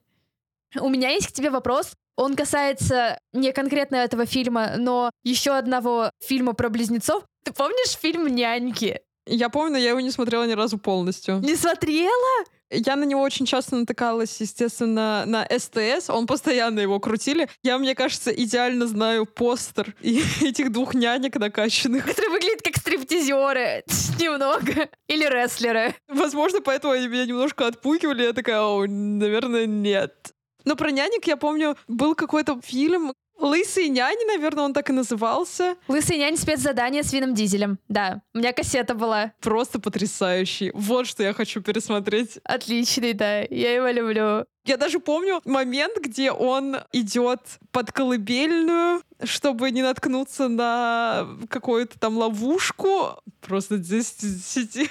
У 0.80 0.90
меня 0.90 1.10
есть 1.10 1.28
к 1.28 1.32
тебе 1.32 1.50
вопрос. 1.50 1.94
Он 2.16 2.36
касается 2.36 3.20
не 3.34 3.52
конкретно 3.52 3.96
этого 3.96 4.26
фильма, 4.26 4.74
но 4.78 5.12
еще 5.24 5.52
одного 5.52 6.12
фильма 6.20 6.54
про 6.54 6.70
близнецов. 6.70 7.24
Ты 7.44 7.54
помнишь 7.54 7.98
фильм 8.00 8.28
«Няньки»? 8.28 9.02
Я 9.26 9.50
помню, 9.50 9.74
но 9.74 9.78
я 9.78 9.90
его 9.90 10.00
не 10.00 10.12
смотрела 10.12 10.46
ни 10.46 10.54
разу 10.54 10.78
полностью. 10.78 11.40
Не 11.40 11.56
смотрела? 11.56 12.46
Я 12.72 12.96
на 12.96 13.04
него 13.04 13.22
очень 13.22 13.46
часто 13.46 13.76
натыкалась, 13.76 14.40
естественно, 14.40 15.24
на 15.26 15.46
СТС. 15.46 16.10
Он 16.10 16.26
постоянно 16.26 16.80
его 16.80 17.00
крутили. 17.00 17.50
Я, 17.64 17.78
мне 17.78 17.96
кажется, 17.96 18.32
идеально 18.32 18.88
знаю 18.88 19.26
постер 19.26 19.94
и 20.02 20.24
этих 20.42 20.72
двух 20.72 20.94
нянек 20.94 21.36
накачанных. 21.36 22.06
Которые 22.06 22.32
выглядят 22.32 22.62
как 22.62 22.78
стриптизеры. 22.78 23.84
Немного. 24.20 24.90
Или 25.08 25.26
рестлеры. 25.26 25.96
Возможно, 26.08 26.62
поэтому 26.62 26.94
они 26.94 27.08
меня 27.08 27.26
немножко 27.26 27.68
отпугивали. 27.68 28.24
Я 28.24 28.34
такая, 28.34 28.62
наверное, 28.88 29.66
нет. 29.66 30.34
Но 30.66 30.76
про 30.76 30.92
нянек 30.92 31.26
я 31.28 31.38
помню, 31.38 31.78
был 31.88 32.16
какой-то 32.16 32.60
фильм, 32.64 33.14
Лысые 33.42 33.90
няни, 33.90 34.24
наверное, 34.28 34.66
он 34.66 34.74
так 34.74 34.92
и 34.92 34.94
назывался. 34.94 35.76
Лысый 35.88 36.18
нянь 36.18 36.38
спецзадание 36.38 37.02
с 37.02 37.12
Вином 37.12 37.34
Дизелем. 37.34 37.80
Да, 37.88 38.22
у 38.36 38.38
меня 38.38 38.54
кассета 38.54 38.94
была. 38.94 39.34
Просто 39.42 39.80
потрясающий. 39.80 40.72
Вот 40.76 41.08
что 41.08 41.24
я 41.24 41.34
хочу 41.34 41.60
пересмотреть. 41.62 42.38
Отличный, 42.44 43.14
да. 43.14 43.42
Я 43.42 43.74
его 43.74 43.88
люблю. 43.88 44.46
Я 44.64 44.78
даже 44.78 45.00
помню 45.00 45.42
момент, 45.44 45.98
где 45.98 46.32
он 46.32 46.78
идет 46.94 47.40
под 47.72 47.92
колыбельную, 47.92 49.02
чтобы 49.24 49.72
не 49.72 49.82
наткнуться 49.82 50.48
на 50.48 51.28
какую-то 51.50 51.98
там 52.00 52.20
ловушку. 52.20 53.24
Просто 53.42 53.78
здесь 53.78 54.16
сиди. 54.46 54.88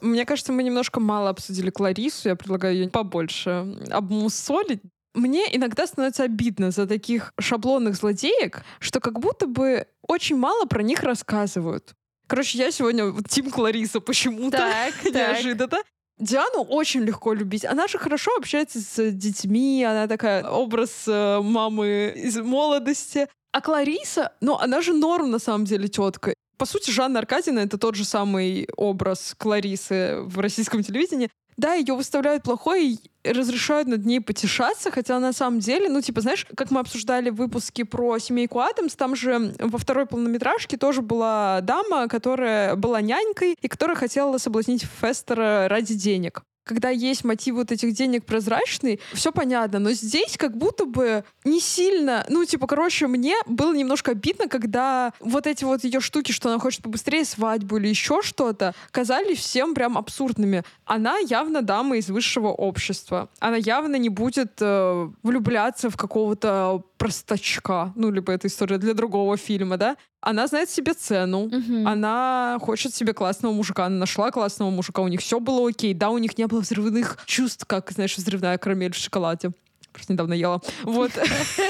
Мне 0.00 0.24
кажется, 0.24 0.52
мы 0.52 0.62
немножко 0.62 1.00
мало 1.00 1.30
обсудили 1.30 1.70
Кларису. 1.70 2.28
Я 2.28 2.36
предлагаю 2.36 2.74
ее 2.74 2.88
побольше 2.88 3.76
обмусолить. 3.90 4.80
Мне 5.14 5.44
иногда 5.56 5.86
становится 5.86 6.24
обидно 6.24 6.70
за 6.70 6.86
таких 6.86 7.32
шаблонных 7.40 7.96
злодеек, 7.96 8.62
что 8.78 9.00
как 9.00 9.18
будто 9.18 9.46
бы 9.46 9.86
очень 10.06 10.36
мало 10.36 10.66
про 10.66 10.82
них 10.82 11.02
рассказывают. 11.02 11.94
Короче, 12.26 12.58
я 12.58 12.70
сегодня 12.70 13.06
вот 13.06 13.28
Тим 13.28 13.50
Клариса 13.50 14.00
почему-то 14.00 14.58
Так, 14.58 14.94
так. 15.02 15.14
неожиданно. 15.14 15.78
Диану 16.18 16.62
очень 16.62 17.02
легко 17.02 17.32
любить. 17.32 17.64
Она 17.64 17.86
же 17.86 17.96
хорошо 17.98 18.32
общается 18.36 18.80
с 18.80 19.10
детьми, 19.12 19.84
она 19.84 20.08
такая 20.08 20.44
образ 20.48 21.04
э, 21.06 21.40
мамы 21.40 22.12
из 22.14 22.36
молодости. 22.38 23.28
А 23.52 23.60
Клариса, 23.60 24.32
ну, 24.40 24.56
она 24.56 24.82
же 24.82 24.92
норм 24.92 25.30
на 25.30 25.38
самом 25.38 25.64
деле 25.64 25.88
тетка. 25.88 26.34
По 26.58 26.66
сути, 26.66 26.90
Жанна 26.90 27.20
Аркадьевна— 27.20 27.62
это 27.62 27.78
тот 27.78 27.94
же 27.94 28.04
самый 28.04 28.68
образ 28.76 29.34
Кларисы 29.38 30.18
в 30.22 30.40
российском 30.40 30.82
телевидении. 30.82 31.30
Да, 31.56 31.74
ее 31.74 31.94
выставляют 31.94 32.42
плохой 32.44 33.00
разрешают 33.24 33.88
над 33.88 34.06
ней 34.06 34.20
потешаться, 34.20 34.90
хотя 34.90 35.18
на 35.18 35.32
самом 35.32 35.60
деле, 35.60 35.88
ну, 35.88 36.00
типа, 36.00 36.20
знаешь, 36.20 36.46
как 36.56 36.70
мы 36.70 36.80
обсуждали 36.80 37.30
в 37.30 37.36
выпуске 37.36 37.84
про 37.84 38.18
семейку 38.18 38.60
Адамс, 38.60 38.94
там 38.94 39.16
же 39.16 39.54
во 39.58 39.78
второй 39.78 40.06
полнометражке 40.06 40.76
тоже 40.76 41.02
была 41.02 41.60
дама, 41.62 42.08
которая 42.08 42.76
была 42.76 43.00
нянькой 43.00 43.56
и 43.60 43.68
которая 43.68 43.96
хотела 43.96 44.38
соблазнить 44.38 44.86
Фестера 45.00 45.68
ради 45.68 45.94
денег 45.94 46.42
когда 46.68 46.90
есть 46.90 47.24
мотив 47.24 47.54
вот 47.56 47.72
этих 47.72 47.94
денег 47.94 48.24
прозрачный, 48.26 49.00
все 49.14 49.32
понятно. 49.32 49.78
Но 49.78 49.90
здесь 49.92 50.36
как 50.36 50.56
будто 50.56 50.84
бы 50.84 51.24
не 51.44 51.60
сильно, 51.60 52.24
ну, 52.28 52.44
типа, 52.44 52.66
короче, 52.66 53.06
мне 53.06 53.34
было 53.46 53.74
немножко 53.74 54.10
обидно, 54.12 54.46
когда 54.48 55.12
вот 55.20 55.46
эти 55.46 55.64
вот 55.64 55.82
ее 55.84 56.00
штуки, 56.00 56.32
что 56.32 56.50
она 56.50 56.58
хочет 56.58 56.82
побыстрее 56.82 57.24
свадьбу 57.24 57.78
или 57.78 57.88
еще 57.88 58.20
что-то, 58.22 58.74
казались 58.90 59.38
всем 59.38 59.74
прям 59.74 59.96
абсурдными. 59.96 60.62
Она 60.84 61.16
явно 61.18 61.62
дама 61.62 61.96
из 61.96 62.08
высшего 62.10 62.48
общества. 62.48 63.28
Она 63.40 63.56
явно 63.56 63.96
не 63.96 64.10
будет 64.10 64.52
э, 64.60 65.08
влюбляться 65.22 65.88
в 65.90 65.96
какого-то 65.96 66.82
простачка, 66.98 67.92
ну, 67.96 68.10
либо 68.10 68.32
это 68.32 68.48
история 68.48 68.76
для 68.78 68.92
другого 68.92 69.36
фильма, 69.36 69.76
да, 69.76 69.96
она 70.20 70.48
знает 70.48 70.68
себе 70.68 70.94
цену, 70.94 71.46
Мгм. 71.46 71.86
она 71.86 72.58
хочет 72.60 72.92
себе 72.92 73.12
классного 73.12 73.52
мужика, 73.52 73.86
она 73.86 73.96
нашла 73.98 74.32
классного 74.32 74.70
мужика, 74.70 75.00
у 75.02 75.08
них 75.08 75.20
все 75.20 75.38
было 75.38 75.68
окей, 75.68 75.94
да, 75.94 76.10
у 76.10 76.18
них 76.18 76.36
не 76.38 76.46
было 76.48 76.57
взрывных 76.60 77.18
чувств, 77.26 77.64
как, 77.66 77.90
знаешь, 77.90 78.16
взрывная 78.16 78.58
карамель 78.58 78.92
в 78.92 78.96
шоколаде. 78.96 79.50
Просто 79.92 80.12
недавно 80.12 80.34
ела. 80.34 80.60
Вот. 80.82 81.10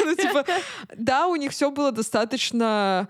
Ну, 0.05 0.14
типа, 0.14 0.44
да, 0.96 1.27
у 1.27 1.37
них 1.37 1.53
все 1.53 1.70
было 1.70 1.92
достаточно 1.92 3.09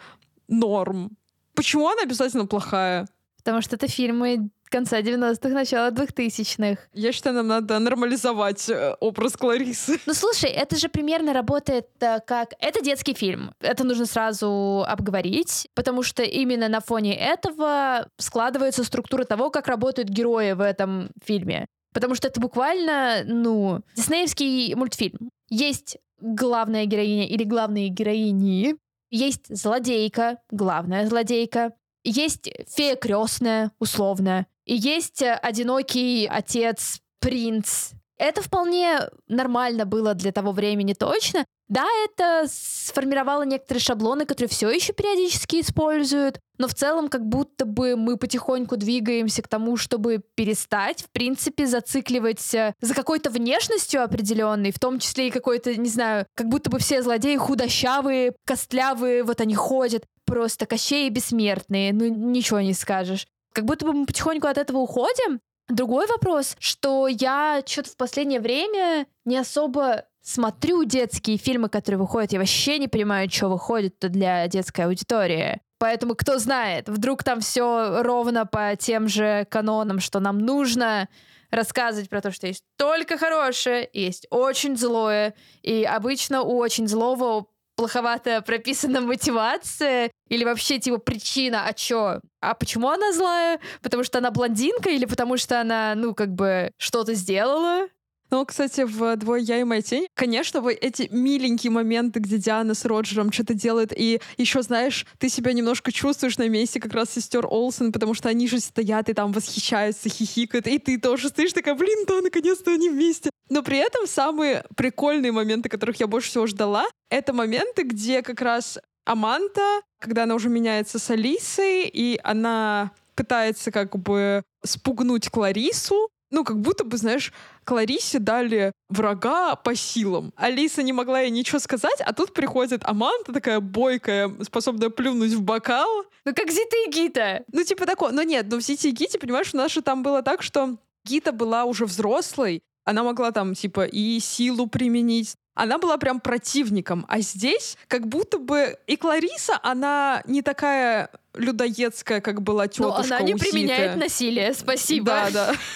норм. 0.49 1.11
Почему 1.55 1.88
она 1.88 2.03
обязательно 2.03 2.47
плохая? 2.47 3.07
Потому 3.37 3.62
что 3.62 3.77
это 3.77 3.88
фильмы 3.88 4.51
конца 4.68 5.00
90-х, 5.00 5.48
начала 5.48 5.90
2000-х. 5.90 6.83
Я 6.94 7.12
считаю, 7.12 7.37
нам 7.37 7.46
надо 7.48 7.78
нормализовать 7.78 8.68
э, 8.68 8.94
образ 9.00 9.37
Кларисы. 9.37 9.98
Ну 10.07 10.14
слушай, 10.14 10.50
это 10.50 10.76
же 10.76 10.88
примерно 10.88 11.33
работает 11.33 11.88
э, 12.00 12.20
как... 12.26 12.54
Это 12.59 12.83
детский 12.83 13.14
фильм. 13.14 13.52
Это 13.61 13.85
нужно 13.85 14.07
сразу 14.07 14.85
обговорить, 14.87 15.68
потому 15.74 16.02
что 16.02 16.22
именно 16.22 16.68
на 16.68 16.81
фоне 16.81 17.16
этого 17.16 18.09
складывается 18.18 18.85
структура 18.85 19.24
того, 19.24 19.50
как 19.50 19.68
работают 19.68 20.09
герои 20.09 20.52
в 20.52 20.61
этом 20.61 21.11
фильме. 21.24 21.66
Потому 21.92 22.14
что 22.14 22.28
это 22.28 22.40
буквально, 22.40 23.22
ну, 23.24 23.81
диснеевский 23.96 24.74
мультфильм. 24.74 25.31
Есть 25.48 25.96
главная 26.20 26.85
героиня 26.85 27.26
или 27.26 27.44
главные 27.44 27.88
героини, 27.88 28.76
есть 29.11 29.54
злодейка, 29.54 30.38
главная 30.50 31.07
злодейка, 31.07 31.72
есть 32.04 32.50
фея 32.68 32.96
крестная, 32.96 33.72
условно, 33.78 34.46
и 34.68 34.74
есть 34.74 35.22
э, 35.22 35.33
одинокий 35.33 36.28
отец, 36.31 37.00
принц. 37.20 37.92
Это 38.18 38.42
вполне 38.42 39.09
нормально 39.26 39.87
было 39.87 40.14
для 40.14 40.31
того 40.31 40.52
времени 40.52 40.92
точно. 40.92 41.44
Да, 41.68 41.87
это 42.04 42.46
сформировало 42.48 43.44
некоторые 43.44 43.81
шаблоны, 43.81 44.24
которые 44.24 44.48
все 44.48 44.70
еще 44.70 44.92
периодически 44.92 45.61
используют, 45.61 46.40
но 46.57 46.66
в 46.66 46.74
целом 46.74 47.09
как 47.09 47.26
будто 47.26 47.64
бы 47.66 47.94
мы 47.94 48.16
потихоньку 48.16 48.76
двигаемся 48.76 49.42
к 49.42 49.48
тому, 49.48 49.76
чтобы 49.76 50.22
перестать, 50.35 51.02
в 51.02 51.11
принципе, 51.11 51.66
зацикливать 51.66 52.54
э, 52.54 52.74
за 52.81 52.94
какой-то 52.94 53.31
внешностью 53.31 54.02
определенной, 54.02 54.70
в 54.70 54.78
том 54.78 54.98
числе 54.98 55.28
и 55.28 55.31
какой-то, 55.31 55.74
не 55.76 55.88
знаю, 55.88 56.26
как 56.35 56.48
будто 56.48 56.68
бы 56.68 56.78
все 56.78 57.02
злодеи 57.02 57.37
худощавые, 57.37 58.35
костлявые, 58.44 59.22
вот 59.22 59.40
они 59.40 59.54
ходят, 59.54 60.04
просто 60.26 60.66
кощеи 60.66 61.09
бессмертные, 61.09 61.94
ну 61.94 62.07
ничего 62.07 62.61
не 62.61 62.74
скажешь. 62.74 63.26
Как 63.59 63.64
будто 63.64 63.87
бы 63.87 63.92
мы 63.92 64.07
потихоньку 64.07 64.47
от 64.47 64.57
этого 64.57 64.79
уходим. 64.79 65.40
Другой 65.68 66.07
вопрос, 66.07 66.55
что 66.61 67.09
я 67.09 67.61
что-то 67.66 67.90
в 67.90 67.97
последнее 67.97 68.38
время 68.38 69.09
не 69.25 69.37
особо 69.37 70.05
смотрю 70.23 70.85
детские 70.85 71.38
фильмы, 71.38 71.68
которые 71.68 71.99
выходят. 71.99 72.31
Я 72.31 72.38
вообще 72.38 72.79
не 72.79 72.87
понимаю, 72.87 73.29
что 73.29 73.49
выходит 73.49 73.97
для 73.99 74.47
детской 74.47 74.83
аудитории. 74.83 75.61
Поэтому 75.81 76.14
кто 76.14 76.38
знает, 76.38 76.88
вдруг 76.88 77.25
там 77.25 77.40
все 77.40 78.01
ровно 78.01 78.47
по 78.47 78.77
тем 78.77 79.09
же 79.09 79.44
канонам, 79.51 79.99
что 79.99 80.21
нам 80.21 80.38
нужно 80.38 81.09
рассказывать 81.51 82.09
про 82.09 82.21
то, 82.21 82.31
что 82.31 82.47
есть 82.47 82.62
только 82.77 83.18
хорошее, 83.18 83.90
есть 83.92 84.29
очень 84.31 84.77
злое, 84.77 85.35
и 85.62 85.83
обычно 85.83 86.42
у 86.42 86.59
очень 86.59 86.87
злого 86.87 87.47
плоховато 87.79 88.43
прописана 88.43 89.01
мотивация 89.01 90.11
или 90.29 90.45
вообще 90.45 90.81
типа 90.81 90.99
причина, 90.99 91.64
а 91.64 91.73
чё? 91.73 92.21
А 92.41 92.55
почему 92.55 92.88
она 92.88 93.12
злая? 93.12 93.61
Потому 93.83 94.03
что 94.03 94.19
она 94.19 94.33
блондинка 94.33 94.91
или 94.91 95.05
потому 95.05 95.37
что 95.38 95.61
она, 95.61 95.95
ну, 95.95 96.12
как 96.12 96.35
бы 96.35 96.73
что-то 96.77 97.14
сделала? 97.14 97.87
Ну, 98.31 98.45
кстати, 98.45 98.83
в 98.83 99.17
«Двое 99.17 99.43
я 99.43 99.61
и 99.61 99.64
моя 99.64 99.81
тень», 99.81 100.07
конечно, 100.14 100.61
вы 100.61 100.75
эти 100.75 101.09
миленькие 101.11 101.71
моменты, 101.71 102.21
где 102.21 102.37
Диана 102.37 102.75
с 102.75 102.85
Роджером 102.85 103.33
что-то 103.33 103.55
делает, 103.55 103.93
и 103.97 104.21
еще, 104.37 104.62
знаешь, 104.62 105.07
ты 105.19 105.31
себя 105.31 105.55
немножко 105.55 105.93
чувствуешь 105.93 106.37
на 106.37 106.49
месте 106.49 106.79
как 106.79 106.93
раз 106.93 107.11
сестер 107.11 107.47
Олсен, 107.47 107.91
потому 107.91 108.12
что 108.12 108.29
они 108.29 108.47
же 108.47 108.61
стоят 108.61 109.09
и 109.09 109.14
там 109.14 109.33
восхищаются, 109.33 110.11
хихикают, 110.11 110.67
и 110.67 110.79
ты 110.79 110.99
тоже 110.99 111.29
стоишь 111.29 111.55
такая, 111.55 111.75
блин, 111.75 112.05
да, 112.07 112.21
наконец-то 112.21 112.73
они 112.73 112.91
вместе. 112.91 113.31
Но 113.49 113.62
при 113.62 113.79
этом 113.79 114.07
самые 114.07 114.64
прикольные 114.77 115.33
моменты, 115.33 115.71
которых 115.71 115.99
я 115.99 116.07
больше 116.07 116.29
всего 116.29 116.47
ждала, 116.47 116.85
это 117.11 117.33
моменты, 117.33 117.83
где 117.83 118.23
как 118.23 118.43
раз 118.43 118.79
Аманта, 119.07 119.81
когда 120.01 120.25
она 120.25 120.35
уже 120.35 120.51
меняется 120.51 120.99
с 120.99 121.11
Алисой, 121.11 121.88
и 121.88 122.21
она 122.23 122.91
пытается 123.14 123.73
как 123.73 123.99
бы 123.99 124.43
спугнуть 124.62 125.31
Кларису, 125.31 126.11
ну, 126.31 126.45
как 126.45 126.61
будто 126.61 126.85
бы, 126.85 126.97
знаешь, 126.97 127.33
Кларисе 127.64 128.19
дали 128.19 128.73
врага 128.88 129.57
по 129.57 129.75
силам. 129.75 130.33
Алиса 130.37 130.83
не 130.83 130.93
могла 130.93 131.21
ей 131.21 131.31
ничего 131.31 131.59
сказать, 131.59 132.01
а 132.01 132.12
тут 132.12 132.33
приходит 132.35 132.83
Аманта 132.85 133.33
такая 133.33 133.61
бойкая, 133.61 134.31
способная 134.43 134.91
плюнуть 134.91 135.33
в 135.33 135.43
бокал. 135.43 136.05
Ну, 136.25 136.35
как 136.35 136.51
Зита 136.51 136.77
и 136.87 136.91
Гита. 136.91 137.45
Ну, 137.53 137.64
типа 137.64 137.87
такого. 137.87 138.11
Но 138.11 138.23
нет, 138.23 138.47
но 138.51 138.59
в 138.59 138.61
Зите 138.61 138.91
и 138.91 138.93
Гите, 138.93 139.19
понимаешь, 139.19 139.55
у 139.55 139.57
нас 139.57 139.73
же 139.73 139.83
там 139.83 140.03
было 140.03 140.23
так, 140.23 140.43
что 140.43 140.77
Гита 141.05 141.33
была 141.33 141.64
уже 141.64 141.87
взрослой, 141.87 142.62
она 142.88 143.03
могла 143.03 143.33
там, 143.33 143.53
типа, 143.53 143.85
и 143.85 144.18
силу 144.18 144.66
применить. 144.66 145.35
Она 145.55 145.77
была 145.77 145.98
прям 145.98 146.20
противником. 146.20 147.05
А 147.07 147.20
здесь 147.20 147.77
как 147.87 148.07
будто 148.09 148.38
бы 148.38 148.79
и 148.87 148.96
Клариса, 148.96 149.61
она 149.62 150.22
не 150.27 150.40
такая 150.40 151.11
людоедская, 151.35 152.22
как 152.22 152.40
была 152.40 152.62
Но 152.62 152.68
тетушка 152.68 153.16
она 153.16 153.20
не 153.20 153.35
у 153.35 153.38
Зиты. 153.38 153.51
применяет 153.51 153.96
насилие, 153.98 154.55
спасибо. 154.55 155.05
Да, 155.05 155.31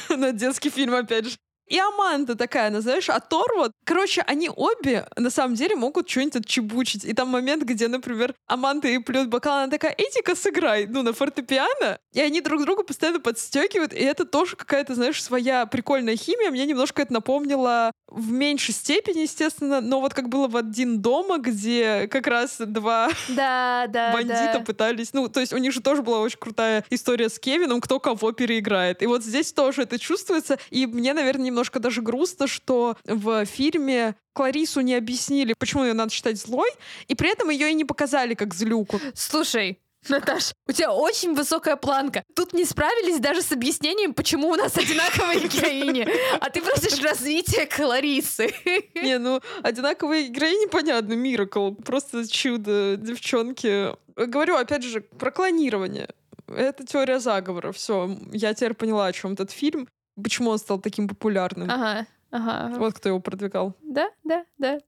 да. 0.08 0.16
На 0.16 0.32
детский 0.32 0.70
фильм, 0.70 0.94
опять 0.94 1.26
же. 1.26 1.36
И 1.72 1.78
Аманда 1.78 2.34
такая, 2.34 2.68
она, 2.68 2.82
знаешь, 2.82 3.08
оторва. 3.08 3.70
Короче, 3.84 4.20
они 4.26 4.50
обе, 4.54 5.06
на 5.16 5.30
самом 5.30 5.54
деле, 5.54 5.74
могут 5.74 6.06
что-нибудь 6.06 6.36
отчебучить. 6.36 7.02
И 7.02 7.14
там 7.14 7.28
момент, 7.28 7.62
где, 7.62 7.88
например, 7.88 8.34
Аманда 8.46 8.88
ей 8.88 9.00
плюет 9.00 9.30
бокал, 9.30 9.56
она 9.56 9.70
такая, 9.70 9.94
иди-ка 9.96 10.36
сыграй, 10.36 10.86
ну, 10.86 11.00
на 11.02 11.14
фортепиано. 11.14 11.98
И 12.12 12.20
они 12.20 12.42
друг 12.42 12.62
друга 12.64 12.82
постоянно 12.82 13.20
подстегивают. 13.20 13.94
И 13.94 14.04
это 14.04 14.26
тоже 14.26 14.54
какая-то, 14.54 14.94
знаешь, 14.94 15.22
своя 15.22 15.64
прикольная 15.64 16.14
химия. 16.14 16.50
Мне 16.50 16.66
немножко 16.66 17.00
это 17.00 17.14
напомнило 17.14 17.90
в 18.06 18.30
меньшей 18.30 18.74
степени, 18.74 19.20
естественно, 19.20 19.80
но 19.80 19.98
вот 20.02 20.12
как 20.12 20.28
было 20.28 20.48
в 20.48 20.58
«Один 20.58 21.00
дома», 21.00 21.38
где 21.38 22.06
как 22.08 22.26
раз 22.26 22.56
два 22.58 23.08
Да, 23.30 23.86
да, 23.88 24.12
бандита 24.12 24.56
да. 24.58 24.60
пытались... 24.60 25.14
Ну, 25.14 25.26
то 25.28 25.40
есть 25.40 25.54
у 25.54 25.56
них 25.56 25.72
же 25.72 25.80
тоже 25.80 26.02
была 26.02 26.20
очень 26.20 26.38
крутая 26.38 26.84
история 26.90 27.30
с 27.30 27.38
Кевином, 27.38 27.80
кто 27.80 27.98
кого 27.98 28.32
переиграет. 28.32 29.02
И 29.02 29.06
вот 29.06 29.24
здесь 29.24 29.54
тоже 29.54 29.84
это 29.84 29.98
чувствуется. 29.98 30.58
И 30.68 30.86
мне, 30.86 31.14
наверное, 31.14 31.46
немножко 31.46 31.61
даже 31.70 32.02
грустно, 32.02 32.46
что 32.46 32.96
в 33.04 33.44
фильме 33.44 34.16
Кларису 34.32 34.80
не 34.80 34.94
объяснили, 34.94 35.54
почему 35.58 35.84
ее 35.84 35.92
надо 35.92 36.12
считать 36.12 36.38
злой, 36.38 36.70
и 37.08 37.14
при 37.14 37.30
этом 37.30 37.50
ее 37.50 37.70
и 37.70 37.74
не 37.74 37.84
показали 37.84 38.34
как 38.34 38.54
злюку. 38.54 39.00
Слушай, 39.14 39.78
Наташ, 40.08 40.52
у 40.66 40.72
тебя 40.72 40.92
очень 40.92 41.34
высокая 41.34 41.76
планка. 41.76 42.24
Тут 42.34 42.52
не 42.52 42.64
справились 42.64 43.20
даже 43.20 43.40
с 43.40 43.52
объяснением, 43.52 44.14
почему 44.14 44.48
у 44.48 44.56
нас 44.56 44.76
одинаковые 44.76 45.40
героини. 45.48 46.08
А 46.40 46.50
ты 46.50 46.60
просишь 46.60 47.00
развития 47.02 47.66
Кларисы. 47.66 48.52
Не, 48.94 49.18
ну, 49.18 49.40
одинаковые 49.62 50.28
героини, 50.28 50.66
понятно, 50.66 51.12
Миракл. 51.12 51.72
Просто 51.72 52.28
чудо, 52.28 52.96
девчонки. 52.96 53.94
Говорю, 54.16 54.56
опять 54.56 54.82
же, 54.82 55.02
про 55.02 55.30
клонирование. 55.30 56.08
Это 56.48 56.84
теория 56.84 57.20
заговора. 57.20 57.70
Все, 57.70 58.18
я 58.32 58.54
теперь 58.54 58.74
поняла, 58.74 59.06
о 59.06 59.12
чем 59.12 59.34
этот 59.34 59.52
фильм. 59.52 59.88
Почему 60.20 60.50
он 60.50 60.58
стал 60.58 60.78
таким 60.78 61.08
популярным. 61.08 61.70
Ага, 61.70 62.06
ага. 62.30 62.74
Вот 62.78 62.94
кто 62.94 63.08
его 63.08 63.20
продвигал. 63.20 63.74
Да, 63.82 64.10
да, 64.24 64.44
да. 64.58 64.78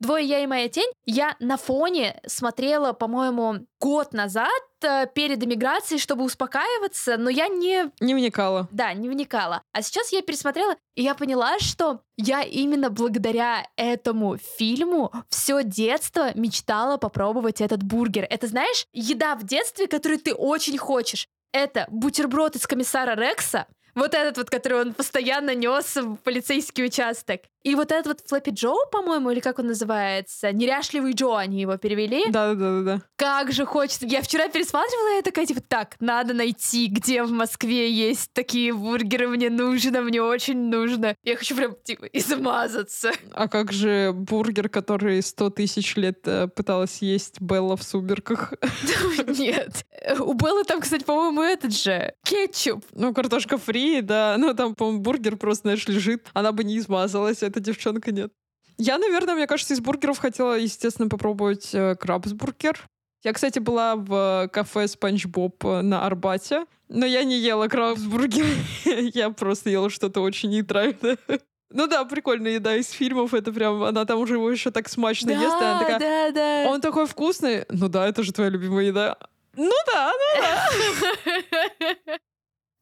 Двое 0.00 0.24
я 0.26 0.42
и 0.42 0.46
моя 0.46 0.66
тень. 0.70 0.90
Я 1.04 1.36
на 1.40 1.58
фоне 1.58 2.18
смотрела, 2.26 2.94
по-моему, 2.94 3.66
год 3.80 4.14
назад 4.14 4.48
э, 4.82 5.06
перед 5.14 5.44
эмиграцией, 5.44 6.00
чтобы 6.00 6.24
успокаиваться, 6.24 7.18
но 7.18 7.28
я 7.28 7.48
не 7.48 7.90
Не 8.00 8.14
вникала. 8.14 8.66
да, 8.72 8.94
не 8.94 9.10
вникала. 9.10 9.62
А 9.72 9.82
сейчас 9.82 10.10
я 10.10 10.22
пересмотрела, 10.22 10.74
и 10.94 11.02
я 11.02 11.14
поняла, 11.14 11.58
что 11.58 12.00
я 12.16 12.40
именно 12.40 12.88
благодаря 12.88 13.66
этому 13.76 14.38
фильму 14.38 15.12
все 15.28 15.62
детство 15.62 16.30
мечтала 16.34 16.96
попробовать 16.96 17.60
этот 17.60 17.82
бургер. 17.82 18.26
Это, 18.30 18.46
знаешь, 18.46 18.86
еда 18.94 19.36
в 19.36 19.44
детстве, 19.44 19.86
которую 19.86 20.18
ты 20.18 20.32
очень 20.32 20.78
хочешь. 20.78 21.26
Это 21.52 21.84
бутерброд 21.90 22.56
из 22.56 22.66
комиссара 22.66 23.14
Рекса, 23.20 23.66
вот 23.94 24.14
этот 24.14 24.36
вот, 24.36 24.50
который 24.50 24.80
он 24.80 24.94
постоянно 24.94 25.54
нес 25.54 25.96
в 25.96 26.16
полицейский 26.16 26.86
участок. 26.86 27.42
И 27.62 27.74
вот 27.74 27.92
этот 27.92 28.06
вот 28.06 28.20
Флэппи 28.26 28.50
Джо, 28.50 28.72
по-моему, 28.90 29.30
или 29.30 29.40
как 29.40 29.58
он 29.58 29.66
называется? 29.66 30.50
Неряшливый 30.52 31.12
Джо 31.12 31.36
они 31.36 31.60
его 31.60 31.76
перевели. 31.76 32.24
Да-да-да-да. 32.30 33.02
Как 33.16 33.52
же 33.52 33.66
хочется. 33.66 34.06
Я 34.06 34.22
вчера 34.22 34.48
пересматривала, 34.48 35.12
и 35.12 35.16
я 35.16 35.22
такая, 35.22 35.44
типа, 35.44 35.60
так, 35.60 35.96
надо 36.00 36.32
найти, 36.32 36.86
где 36.86 37.22
в 37.22 37.30
Москве 37.30 37.90
есть 37.92 38.32
такие 38.32 38.72
бургеры, 38.72 39.28
мне 39.28 39.50
нужно, 39.50 40.00
мне 40.00 40.22
очень 40.22 40.70
нужно. 40.70 41.14
Я 41.22 41.36
хочу 41.36 41.54
прям, 41.54 41.74
типа, 41.84 42.06
измазаться. 42.06 43.12
А 43.32 43.46
как 43.48 43.72
же 43.72 44.12
бургер, 44.14 44.70
который 44.70 45.22
100 45.22 45.50
тысяч 45.50 45.96
лет 45.96 46.20
э, 46.24 46.48
пыталась 46.48 47.02
есть 47.02 47.40
Белла 47.40 47.76
в 47.76 47.82
сумерках? 47.82 48.54
Нет. 49.26 49.84
У 50.18 50.32
Беллы 50.32 50.64
там, 50.64 50.80
кстати, 50.80 51.04
по-моему, 51.04 51.42
этот 51.42 51.74
же, 51.74 52.14
кетчуп. 52.24 52.84
Ну, 52.92 53.12
картошка 53.12 53.58
фри, 53.58 54.00
да. 54.00 54.36
Ну, 54.38 54.54
там, 54.54 54.74
по-моему, 54.74 55.00
бургер 55.00 55.36
просто, 55.36 55.62
знаешь, 55.62 55.86
лежит. 55.88 56.26
Она 56.32 56.52
бы 56.52 56.64
не 56.64 56.78
измазалась, 56.78 57.42
а 57.42 57.49
эта 57.50 57.60
девчонка 57.60 58.12
нет. 58.12 58.32
Я, 58.78 58.96
наверное, 58.98 59.34
мне 59.34 59.46
кажется, 59.46 59.74
из 59.74 59.80
бургеров 59.80 60.18
хотела, 60.18 60.58
естественно, 60.58 61.08
попробовать 61.08 61.74
э, 61.74 61.96
крабсбургер. 61.96 62.88
Я, 63.22 63.34
кстати, 63.34 63.58
была 63.58 63.96
в 63.96 64.44
э, 64.44 64.48
кафе 64.48 64.88
Спанч 64.88 65.26
Боб 65.26 65.62
э, 65.66 65.82
на 65.82 66.06
Арбате, 66.06 66.64
но 66.88 67.04
я 67.04 67.24
не 67.24 67.38
ела 67.38 67.68
крабсбургер. 67.68 68.46
Я 69.14 69.30
просто 69.30 69.68
ела 69.68 69.90
что-то 69.90 70.22
очень 70.22 70.50
нейтральное. 70.50 71.18
Ну 71.72 71.86
да, 71.86 72.04
прикольная 72.04 72.54
еда 72.54 72.74
из 72.74 72.90
фильмов. 72.90 73.32
Это 73.32 73.52
прям, 73.52 73.84
она 73.84 74.04
там 74.04 74.18
уже 74.18 74.34
его 74.34 74.50
еще 74.50 74.72
так 74.72 74.88
смачно 74.88 75.30
ест, 75.30 75.60
и 75.60 75.64
она 75.64 75.78
такая, 75.78 75.98
да, 76.00 76.30
да. 76.32 76.68
он 76.68 76.80
такой 76.80 77.06
вкусный. 77.06 77.64
Ну 77.68 77.88
да, 77.88 78.08
это 78.08 78.24
же 78.24 78.32
твоя 78.32 78.50
любимая 78.50 78.86
еда. 78.86 79.16
Ну 79.54 79.70
да, 79.86 80.12
ну 80.12 80.42
да. 80.42 82.18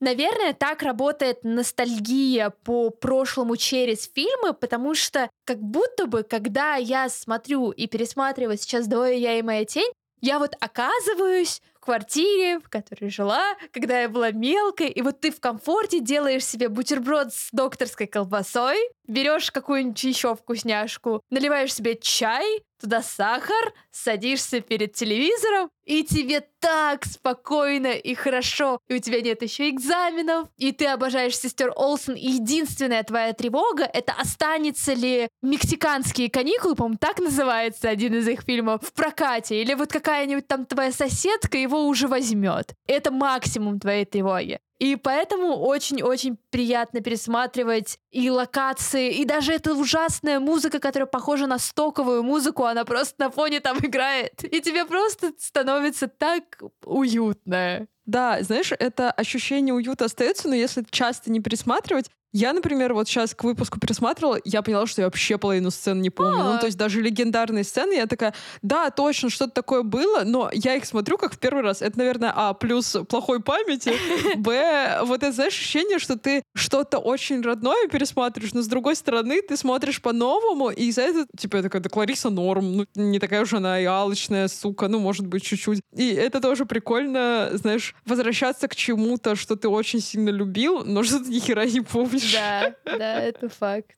Наверное, 0.00 0.54
так 0.54 0.82
работает 0.82 1.42
ностальгия 1.42 2.50
по 2.50 2.90
прошлому 2.90 3.56
через 3.56 4.08
фильмы, 4.12 4.52
потому 4.52 4.94
что 4.94 5.28
как 5.44 5.58
будто 5.58 6.06
бы, 6.06 6.22
когда 6.22 6.76
я 6.76 7.08
смотрю 7.08 7.70
и 7.70 7.88
пересматриваю 7.88 8.56
сейчас 8.58 8.86
«Двое 8.86 9.20
я 9.20 9.38
и 9.38 9.42
моя 9.42 9.64
тень», 9.64 9.90
я 10.20 10.38
вот 10.38 10.54
оказываюсь 10.60 11.62
в 11.74 11.80
квартире, 11.80 12.58
в 12.58 12.68
которой 12.68 13.08
жила, 13.08 13.56
когда 13.72 14.00
я 14.00 14.08
была 14.08 14.30
мелкой, 14.30 14.88
и 14.88 15.02
вот 15.02 15.20
ты 15.20 15.30
в 15.30 15.40
комфорте 15.40 16.00
делаешь 16.00 16.44
себе 16.44 16.68
бутерброд 16.68 17.32
с 17.32 17.48
докторской 17.52 18.06
колбасой, 18.06 18.78
берешь 19.08 19.50
какую-нибудь 19.50 20.04
еще 20.04 20.36
вкусняшку, 20.36 21.22
наливаешь 21.30 21.74
себе 21.74 21.96
чай, 21.96 22.62
туда 22.80 23.02
сахар, 23.02 23.72
садишься 23.90 24.60
перед 24.60 24.92
телевизором, 24.92 25.70
и 25.84 26.04
тебе 26.04 26.44
так 26.60 27.04
спокойно 27.04 27.88
и 27.88 28.14
хорошо, 28.14 28.78
и 28.88 28.94
у 28.94 28.98
тебя 28.98 29.20
нет 29.20 29.42
еще 29.42 29.68
экзаменов, 29.70 30.48
и 30.56 30.72
ты 30.72 30.86
обожаешь 30.86 31.36
сестер 31.36 31.72
Олсен, 31.74 32.14
и 32.14 32.28
единственная 32.28 33.02
твоя 33.02 33.32
тревога— 33.32 33.84
это 33.92 34.12
останется 34.12 34.92
ли 34.92 35.28
«Мексиканские 35.42 36.30
каникулы», 36.30 36.76
по-моему, 36.76 36.98
так 37.00 37.18
называется 37.18 37.88
один 37.88 38.14
из 38.14 38.28
их 38.28 38.42
фильмов, 38.42 38.82
в 38.84 38.92
прокате, 38.92 39.60
или 39.60 39.74
вот 39.74 39.90
какая-нибудь 39.90 40.46
там 40.46 40.66
твоя 40.66 40.92
соседка 40.92 41.58
его 41.58 41.86
уже 41.86 42.06
возьмет. 42.06 42.74
Это 42.86 43.10
максимум 43.10 43.80
твоей 43.80 44.04
тревоги. 44.04 44.60
И 44.78 44.94
поэтому 44.94 45.56
очень-очень 45.56 46.38
приятно 46.50 47.00
пересматривать 47.00 47.98
и 48.10 48.30
локации, 48.30 49.12
и 49.12 49.24
даже 49.24 49.52
эта 49.52 49.74
ужасная 49.74 50.38
музыка, 50.38 50.78
которая 50.78 51.06
похожа 51.06 51.46
на 51.46 51.58
стоковую 51.58 52.22
музыку, 52.22 52.64
она 52.64 52.84
просто 52.84 53.24
на 53.24 53.30
фоне 53.30 53.60
там 53.60 53.78
играет. 53.78 54.44
И 54.44 54.60
тебе 54.60 54.84
просто 54.84 55.32
становится 55.38 56.06
так 56.06 56.62
уютно. 56.84 57.88
Да, 58.08 58.42
знаешь, 58.42 58.72
это 58.72 59.10
ощущение 59.10 59.74
уюта 59.74 60.06
остается, 60.06 60.48
но 60.48 60.54
если 60.54 60.82
часто 60.90 61.30
не 61.30 61.40
пересматривать, 61.40 62.06
я, 62.32 62.52
например, 62.52 62.92
вот 62.92 63.08
сейчас 63.08 63.34
к 63.34 63.42
выпуску 63.42 63.80
пересматривала, 63.80 64.38
я 64.44 64.60
поняла, 64.60 64.86
что 64.86 65.00
я 65.00 65.06
вообще 65.06 65.38
половину 65.38 65.70
сцен 65.70 66.02
не 66.02 66.10
помню. 66.10 66.40
А. 66.40 66.52
Ну, 66.52 66.58
то 66.60 66.66
есть 66.66 66.76
даже 66.76 67.00
легендарные 67.00 67.64
сцены, 67.64 67.94
я 67.94 68.06
такая, 68.06 68.34
да, 68.60 68.90
точно, 68.90 69.30
что-то 69.30 69.52
такое 69.52 69.82
было, 69.82 70.24
но 70.24 70.50
я 70.52 70.74
их 70.74 70.84
смотрю 70.84 71.16
как 71.16 71.32
в 71.32 71.38
первый 71.38 71.62
раз. 71.62 71.80
Это, 71.80 71.96
наверное, 71.98 72.32
а, 72.34 72.52
плюс 72.52 72.98
плохой 73.08 73.40
памяти, 73.40 73.94
б, 74.36 75.00
вот 75.04 75.22
это, 75.22 75.32
знаешь, 75.32 75.54
ощущение, 75.54 75.98
что 75.98 76.18
ты 76.18 76.42
что-то 76.54 76.98
очень 76.98 77.40
родное 77.40 77.88
пересматриваешь, 77.88 78.52
но 78.52 78.60
с 78.60 78.66
другой 78.66 78.96
стороны 78.96 79.40
ты 79.40 79.56
смотришь 79.56 80.02
по-новому, 80.02 80.68
и 80.68 80.84
из-за 80.84 81.02
этого, 81.02 81.26
типа, 81.36 81.56
я 81.56 81.62
такая, 81.62 81.80
да 81.80 81.88
Клариса 81.88 82.28
норм, 82.28 82.76
ну, 82.76 82.86
не 82.94 83.18
такая 83.18 83.42
уж 83.42 83.54
она 83.54 83.80
и 83.80 83.84
алчная, 83.86 84.48
сука, 84.48 84.88
ну, 84.88 84.98
может 84.98 85.26
быть, 85.26 85.44
чуть-чуть. 85.44 85.80
И 85.96 86.10
это 86.10 86.42
тоже 86.42 86.66
прикольно, 86.66 87.50
знаешь, 87.54 87.94
возвращаться 88.04 88.68
к 88.68 88.76
чему-то, 88.76 89.36
что 89.36 89.56
ты 89.56 89.68
очень 89.68 90.00
сильно 90.00 90.30
любил, 90.30 90.84
но 90.84 91.02
что 91.02 91.22
ты 91.22 91.30
ни 91.30 91.38
хера 91.38 91.66
не 91.66 91.80
помнишь. 91.80 92.32
Да, 92.32 92.74
да, 92.84 93.20
это 93.20 93.48
факт. 93.48 93.92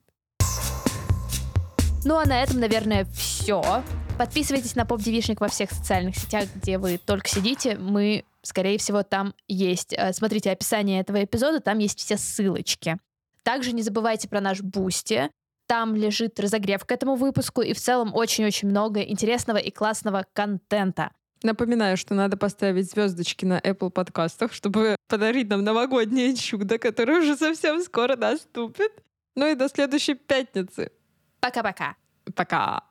Ну 2.03 2.17
а 2.17 2.25
на 2.25 2.41
этом, 2.41 2.59
наверное, 2.59 3.05
все. 3.13 3.83
Подписывайтесь 4.17 4.75
на 4.75 4.85
Поп 4.85 5.01
Девишник 5.01 5.39
во 5.39 5.47
всех 5.47 5.71
социальных 5.71 6.15
сетях, 6.15 6.45
где 6.55 6.77
вы 6.77 6.97
только 6.97 7.27
сидите. 7.27 7.77
Мы, 7.77 8.25
скорее 8.41 8.77
всего, 8.77 9.03
там 9.03 9.33
есть. 9.47 9.93
Э, 9.93 10.13
Смотрите 10.13 10.51
описание 10.51 11.01
этого 11.01 11.23
эпизода, 11.23 11.59
там 11.59 11.77
есть 11.79 11.99
все 11.99 12.17
ссылочки. 12.17 12.97
Также 13.43 13.71
не 13.71 13.81
забывайте 13.81 14.27
про 14.27 14.41
наш 14.41 14.61
Бусти. 14.61 15.29
Там 15.67 15.95
лежит 15.95 16.39
разогрев 16.39 16.85
к 16.85 16.91
этому 16.91 17.15
выпуску 17.15 17.61
и 17.61 17.73
в 17.73 17.79
целом 17.79 18.13
очень-очень 18.13 18.67
много 18.67 19.01
интересного 19.01 19.57
и 19.57 19.71
классного 19.71 20.25
контента. 20.33 21.11
Напоминаю, 21.43 21.97
что 21.97 22.13
надо 22.13 22.37
поставить 22.37 22.91
звездочки 22.91 23.45
на 23.45 23.59
Apple 23.59 23.89
подкастах, 23.89 24.53
чтобы 24.53 24.95
подарить 25.07 25.49
нам 25.49 25.63
новогоднее 25.63 26.35
чудо, 26.35 26.77
которое 26.77 27.19
уже 27.19 27.35
совсем 27.35 27.81
скоро 27.81 28.15
наступит. 28.15 28.91
Ну 29.35 29.51
и 29.51 29.55
до 29.55 29.67
следующей 29.69 30.13
пятницы. 30.13 30.91
Пока-пока. 31.39 31.95
Пока. 32.35 32.83